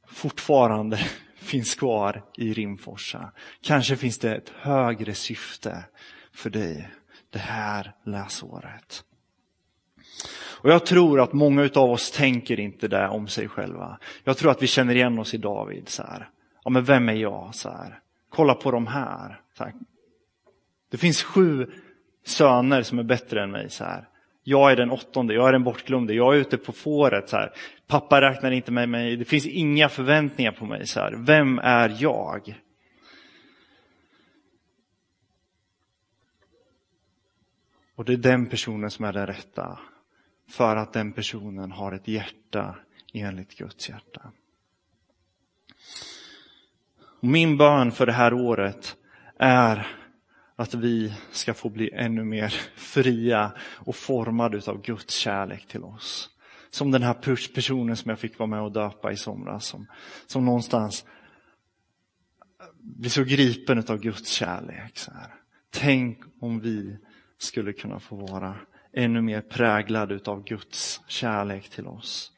fortfarande 0.08 0.98
finns 1.36 1.76
kvar 1.76 2.24
i 2.38 2.54
Rimforsa. 2.54 3.32
Kanske 3.62 3.96
finns 3.96 4.20
det 4.20 4.36
ett 4.36 4.50
högre 4.50 5.14
syfte 5.14 5.84
för 6.32 6.50
dig 6.50 6.90
det 7.30 7.40
här 7.40 7.94
läsåret. 8.06 9.04
Och 10.62 10.70
jag 10.70 10.86
tror 10.86 11.22
att 11.22 11.34
många 11.34 11.70
av 11.76 11.92
oss 11.92 12.12
tänker 12.12 12.60
inte 12.60 12.88
det 12.88 13.08
om 13.08 13.28
sig 13.28 13.48
själva. 13.48 14.00
Jag 14.24 14.38
tror 14.38 14.52
att 14.52 14.62
vi 14.62 14.68
känner 14.68 14.96
igen 14.96 15.20
oss 15.20 15.34
i 15.34 15.38
David. 15.38 15.90
Så 15.90 16.04
här. 16.04 16.30
Ja, 16.64 16.70
men 16.70 16.84
vem 16.84 17.10
är 17.10 17.14
jag? 17.14 17.56
Så 17.56 17.70
här. 17.70 18.00
Kolla 18.30 18.54
på 18.54 18.72
de 18.72 18.88
här. 18.88 19.42
här. 19.60 19.74
Det 20.92 20.98
finns 20.98 21.24
sju 21.24 21.72
söner 22.26 22.84
som 22.84 23.00
är 23.00 23.04
bättre 23.04 23.44
än 23.44 23.52
mig. 23.52 23.70
Så 23.70 23.84
här. 23.84 24.10
Jag 24.50 24.72
är 24.72 24.76
den 24.76 24.92
åttonde, 24.92 25.34
jag 25.34 25.48
är 25.48 25.52
den 25.52 25.64
bortglömde, 25.64 26.14
jag 26.14 26.36
är 26.36 26.40
ute 26.40 26.58
på 26.58 26.72
fåret. 26.72 27.30
Så 27.30 27.38
här. 27.38 27.54
Pappa 27.88 28.22
räknar 28.22 28.52
inte 28.52 28.72
med 28.72 28.90
mig, 28.90 29.16
det 29.16 29.26
finns 29.26 29.46
inga 29.46 29.90
förväntningar 29.90 30.52
på 30.52 30.66
mig. 30.66 30.88
Så 30.88 31.00
här. 31.00 31.16
Vem 31.18 31.60
är 31.60 31.98
jag? 32.00 32.62
Och 37.96 38.06
det 38.06 38.14
är 38.14 38.18
den 38.18 38.46
personen 38.46 38.92
som 38.92 39.06
är 39.06 39.14
den 39.14 39.28
rätta 39.28 39.80
för 40.50 40.76
att 40.76 40.94
den 40.94 41.14
personen 41.14 41.72
har 41.72 41.92
ett 41.92 42.08
hjärta 42.08 42.76
enligt 43.14 43.58
Guds 43.58 43.90
hjärta. 43.90 44.32
Min 47.20 47.58
bön 47.58 47.92
för 47.92 48.06
det 48.06 48.14
här 48.14 48.34
året 48.34 48.96
är 49.40 49.88
att 50.60 50.74
vi 50.74 51.14
ska 51.32 51.54
få 51.54 51.70
bli 51.70 51.90
ännu 51.94 52.24
mer 52.24 52.50
fria 52.76 53.52
och 53.62 53.96
formade 53.96 54.62
av 54.68 54.82
Guds 54.82 55.14
kärlek 55.14 55.68
till 55.68 55.84
oss. 55.84 56.30
Som 56.70 56.92
den 56.92 57.04
här 57.04 57.14
personen 57.54 57.98
som 57.98 58.10
jag 58.10 58.20
fick 58.20 58.40
vara 58.40 58.48
med 58.48 58.62
och 58.62 58.72
döpa 58.72 59.12
i 59.12 59.18
somras, 59.18 59.66
som, 59.66 59.88
som 60.28 60.46
någonstans 60.46 61.06
blir 62.80 63.10
så 63.10 63.24
gripen 63.24 63.84
av 63.88 63.98
Guds 63.98 64.30
kärlek. 64.30 64.98
Så 64.98 65.12
här. 65.12 65.34
Tänk 65.70 66.20
om 66.40 66.60
vi 66.60 66.98
skulle 67.38 67.74
kunna 67.74 68.00
få 68.00 68.16
vara 68.16 68.56
ännu 68.94 69.22
mer 69.22 69.42
präglade 69.42 70.20
av 70.26 70.44
Guds 70.44 71.02
kärlek 71.08 71.70
till 71.70 71.88
oss. 71.88 72.32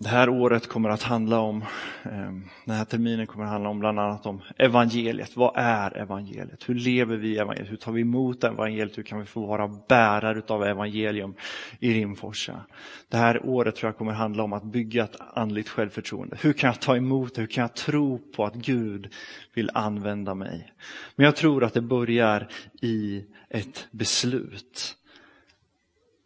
Det 0.00 0.08
här 0.08 0.28
året 0.28 0.68
kommer 0.68 0.88
att 0.88 1.02
handla 1.02 1.40
om, 1.40 1.64
ehm, 2.02 2.48
den 2.64 2.74
här 2.76 2.84
terminen 2.84 3.26
kommer 3.26 3.44
att 3.44 3.50
handla 3.50 3.68
om 3.68 3.78
bland 3.78 4.00
annat 4.00 4.26
om 4.26 4.42
evangeliet. 4.56 5.36
Vad 5.36 5.52
är 5.56 5.96
evangeliet? 5.96 6.68
Hur 6.68 6.74
lever 6.74 7.16
vi 7.16 7.28
i 7.28 7.38
evangeliet? 7.38 7.72
Hur 7.72 7.76
tar 7.76 7.92
vi 7.92 8.00
emot 8.00 8.44
evangeliet? 8.44 8.98
Hur 8.98 9.02
kan 9.02 9.20
vi 9.20 9.24
få 9.24 9.46
vara 9.46 9.68
bärare 9.88 10.42
av 10.48 10.64
evangelium 10.64 11.34
i 11.80 11.94
Rimforsa? 11.94 12.60
Det 13.08 13.16
här 13.16 13.46
året 13.46 13.76
tror 13.76 13.88
jag 13.88 13.96
kommer 13.96 14.12
att 14.12 14.18
handla 14.18 14.42
om 14.42 14.52
att 14.52 14.64
bygga 14.64 15.04
ett 15.04 15.16
andligt 15.34 15.68
självförtroende. 15.68 16.36
Hur 16.40 16.52
kan 16.52 16.68
jag 16.68 16.80
ta 16.80 16.96
emot 16.96 17.34
det? 17.34 17.40
Hur 17.40 17.48
kan 17.48 17.62
jag 17.62 17.74
tro 17.74 18.18
på 18.18 18.44
att 18.44 18.54
Gud 18.54 19.14
vill 19.54 19.70
använda 19.74 20.34
mig? 20.34 20.72
Men 21.16 21.24
jag 21.24 21.36
tror 21.36 21.64
att 21.64 21.74
det 21.74 21.82
börjar 21.82 22.48
i 22.82 23.24
ett 23.50 23.88
beslut. 23.90 24.96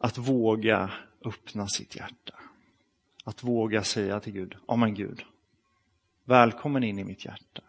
Att 0.01 0.19
våga 0.19 0.91
öppna 1.25 1.69
sitt 1.69 1.97
hjärta. 1.97 2.35
Att 3.25 3.43
våga 3.43 3.85
säga 3.85 4.21
till 4.21 4.33
Gud, 4.33 4.55
ja 4.69 4.77
men 4.77 4.95
Gud, 4.95 5.25
välkommen 6.25 6.83
in 6.83 6.99
i 6.99 7.05
mitt 7.05 7.25
hjärta. 7.25 7.63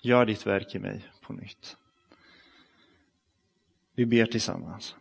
Gör 0.00 0.26
ditt 0.26 0.46
verk 0.46 0.74
i 0.74 0.78
mig 0.78 1.08
på 1.20 1.32
nytt. 1.32 1.76
Vi 3.94 4.06
ber 4.06 4.26
tillsammans. 4.26 4.96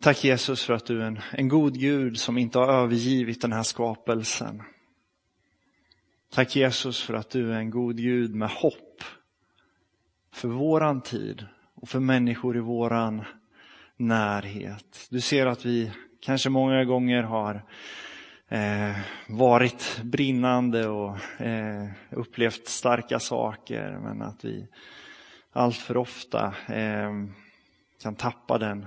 Tack 0.00 0.24
Jesus 0.24 0.64
för 0.64 0.74
att 0.74 0.86
du 0.86 1.02
är 1.02 1.06
en, 1.06 1.20
en 1.32 1.48
god 1.48 1.78
Gud 1.78 2.18
som 2.18 2.38
inte 2.38 2.58
har 2.58 2.68
övergivit 2.72 3.40
den 3.40 3.52
här 3.52 3.62
skapelsen. 3.62 4.62
Tack 6.30 6.56
Jesus 6.56 7.02
för 7.02 7.14
att 7.14 7.30
du 7.30 7.52
är 7.52 7.58
en 7.58 7.70
god 7.70 7.96
Gud 7.96 8.34
med 8.34 8.50
hopp 8.50 9.02
för 10.30 10.48
våran 10.48 11.00
tid 11.00 11.46
och 11.74 11.88
för 11.88 12.00
människor 12.00 12.56
i 12.56 12.60
våran 12.60 13.24
närhet. 13.98 15.06
Du 15.10 15.20
ser 15.20 15.46
att 15.46 15.64
vi 15.64 15.92
kanske 16.20 16.50
många 16.50 16.84
gånger 16.84 17.22
har 17.22 17.64
eh, 18.48 18.96
varit 19.28 20.00
brinnande 20.02 20.88
och 20.88 21.40
eh, 21.40 21.88
upplevt 22.10 22.68
starka 22.68 23.18
saker 23.18 23.98
men 24.02 24.22
att 24.22 24.44
vi 24.44 24.66
allt 25.52 25.76
för 25.76 25.96
ofta 25.96 26.54
eh, 26.68 27.10
kan 28.02 28.14
tappa 28.14 28.58
den 28.58 28.86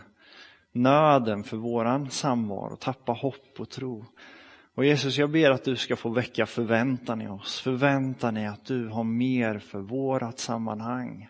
nöden 0.71 1.43
för 1.43 1.57
våran 1.57 2.09
samvaro, 2.09 2.75
tappa 2.75 3.11
hopp 3.11 3.59
och 3.59 3.69
tro. 3.69 4.05
Och 4.75 4.85
Jesus, 4.85 5.17
jag 5.17 5.31
ber 5.31 5.51
att 5.51 5.63
du 5.63 5.75
ska 5.75 5.95
få 5.95 6.09
väcka 6.09 6.45
förväntan 6.45 7.21
i 7.21 7.27
oss. 7.27 7.61
Förväntan 7.61 8.37
i 8.37 8.47
att 8.47 8.65
du 8.65 8.87
har 8.87 9.03
mer 9.03 9.59
för 9.59 9.79
vårat 9.79 10.39
sammanhang. 10.39 11.29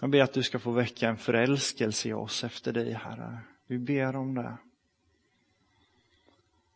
Jag 0.00 0.10
ber 0.10 0.22
att 0.22 0.32
du 0.32 0.42
ska 0.42 0.58
få 0.58 0.70
väcka 0.70 1.08
en 1.08 1.16
förälskelse 1.16 2.08
i 2.08 2.12
oss 2.12 2.44
efter 2.44 2.72
dig, 2.72 2.92
Herre. 2.92 3.38
Vi 3.66 3.78
ber 3.78 4.16
om 4.16 4.34
det. 4.34 4.56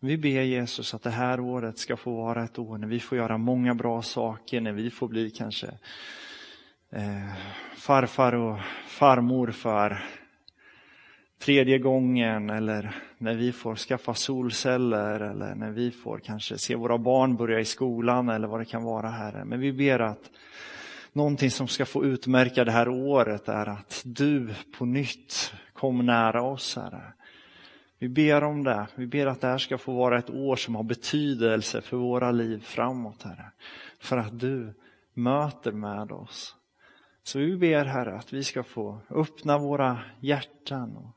Vi 0.01 0.17
ber 0.17 0.43
Jesus 0.43 0.95
att 0.95 1.03
det 1.03 1.11
här 1.11 1.41
året 1.41 1.79
ska 1.79 1.97
få 1.97 2.17
vara 2.17 2.45
ett 2.45 2.59
år 2.59 2.79
när 2.79 2.89
vi 2.89 3.01
får 3.01 3.19
göra 3.19 3.39
många 3.39 3.75
bra 3.75 4.03
saker, 4.03 4.61
när 4.61 4.73
vi 4.73 4.91
får 4.91 5.09
bli 5.09 5.31
kanske 5.31 5.67
eh, 6.91 7.35
farfar 7.77 8.33
och 8.33 8.59
farmor 8.87 9.51
för 9.51 10.05
tredje 11.39 11.79
gången 11.79 12.51
eller 12.51 12.97
när 13.19 13.35
vi 13.35 13.53
får 13.53 13.77
skaffa 13.77 14.15
solceller 14.15 15.21
eller 15.21 15.55
när 15.55 15.71
vi 15.71 15.91
får 15.91 16.19
kanske 16.19 16.59
se 16.59 16.75
våra 16.75 16.99
barn 16.99 17.37
börja 17.37 17.61
i 17.61 17.65
skolan 17.65 18.29
eller 18.29 18.49
vad 18.49 18.61
det 18.61 18.65
kan 18.65 18.83
vara, 18.83 19.11
Herre. 19.11 19.45
Men 19.45 19.61
vi 19.61 19.73
ber 19.73 19.99
att 19.99 20.31
någonting 21.13 21.51
som 21.51 21.69
ska 21.69 21.87
få 21.87 22.05
utmärka 22.05 22.65
det 22.65 22.73
här 22.73 22.89
året 22.89 23.49
är 23.49 23.69
att 23.69 24.03
du 24.05 24.55
på 24.79 24.85
nytt 24.85 25.53
kom 25.73 26.07
nära 26.07 26.43
oss, 26.43 26.77
Herre. 26.77 27.13
Vi 27.99 28.09
ber 28.09 28.45
om 28.45 28.65
det. 28.65 28.87
Vi 28.95 29.07
ber 29.07 29.27
att 29.27 29.41
det 29.41 29.47
här 29.47 29.59
ska 29.59 29.79
få 29.79 29.93
vara 29.93 30.19
ett 30.19 30.31
år 30.31 30.57
som 30.57 30.75
har 30.75 30.83
betydelse 30.83 31.81
för 31.81 31.97
våra 31.97 32.31
liv 32.31 32.61
framåt, 32.65 33.23
Herre. 33.23 33.53
För 33.99 34.17
att 34.17 34.41
du 34.41 34.75
möter 35.15 35.73
med 35.73 36.13
oss. 36.13 36.57
Så 37.23 37.39
vi 37.39 37.57
ber, 37.57 37.85
Herre, 37.85 38.15
att 38.15 38.33
vi 38.33 38.45
ska 38.45 38.63
få 38.63 39.01
öppna 39.11 39.59
våra 39.59 39.99
hjärtan 40.21 40.97
och 40.97 41.17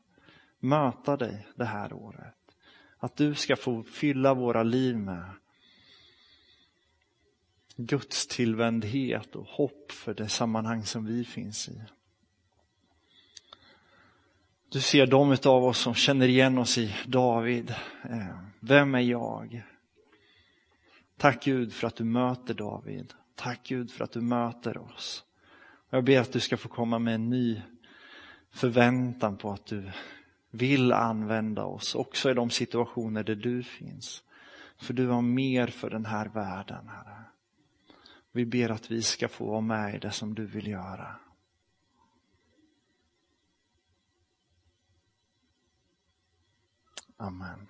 möta 0.60 1.18
dig 1.18 1.48
det 1.56 1.66
här 1.66 1.94
året. 1.94 2.36
Att 3.00 3.18
du 3.18 3.36
ska 3.36 3.56
få 3.56 3.84
fylla 3.84 4.34
våra 4.34 4.64
liv 4.64 4.98
med 4.98 5.30
Guds 7.76 8.28
tillvändhet 8.28 9.36
och 9.36 9.46
hopp 9.46 9.92
för 9.92 10.14
det 10.14 10.28
sammanhang 10.28 10.86
som 10.86 11.06
vi 11.06 11.26
finns 11.26 11.70
i. 11.70 11.82
Du 14.70 14.82
ser 14.82 15.08
de 15.08 15.38
av 15.46 15.64
oss 15.64 15.78
som 15.78 15.94
känner 15.94 16.28
igen 16.28 16.58
oss 16.58 16.78
i 16.78 16.96
David. 17.06 17.76
Eh, 18.04 18.38
vem 18.60 18.96
är 18.96 19.00
jag? 19.00 19.64
Tack 21.18 21.44
Gud 21.44 21.74
för 21.74 21.88
att 21.88 21.96
du 21.96 22.04
möter 22.04 22.54
David. 22.54 23.14
Tack 23.36 23.60
Gud 23.64 23.92
för 23.92 24.04
att 24.04 24.12
du 24.12 24.22
möter 24.22 24.78
oss. 24.78 25.24
Jag 25.90 26.04
ber 26.04 26.20
att 26.20 26.34
du 26.34 26.40
ska 26.40 26.58
få 26.58 26.70
komma 26.70 27.00
med 27.00 27.16
en 27.16 27.30
ny 27.30 27.62
förväntan 28.52 29.38
på 29.38 29.52
att 29.52 29.66
du 29.66 29.92
vill 30.52 30.92
använda 30.92 31.64
oss 31.64 31.96
också 31.96 32.32
i 32.32 32.34
de 32.34 32.50
situationer 32.50 33.24
där 33.24 33.36
du 33.36 33.64
finns. 33.64 34.24
För 34.78 34.94
du 34.94 35.08
har 35.08 35.22
mer 35.22 35.68
för 35.68 35.90
den 35.90 36.06
här 36.06 36.26
världen, 36.26 36.88
Herre. 36.88 37.24
Vi 38.36 38.46
ber 38.46 38.70
att 38.70 38.92
vi 38.92 39.02
ska 39.02 39.28
få 39.28 39.46
vara 39.46 39.62
med 39.62 39.96
i 39.96 40.00
det 40.00 40.12
som 40.12 40.36
du 40.36 40.46
vill 40.46 40.68
göra. 40.68 41.16
Amen. 47.18 47.68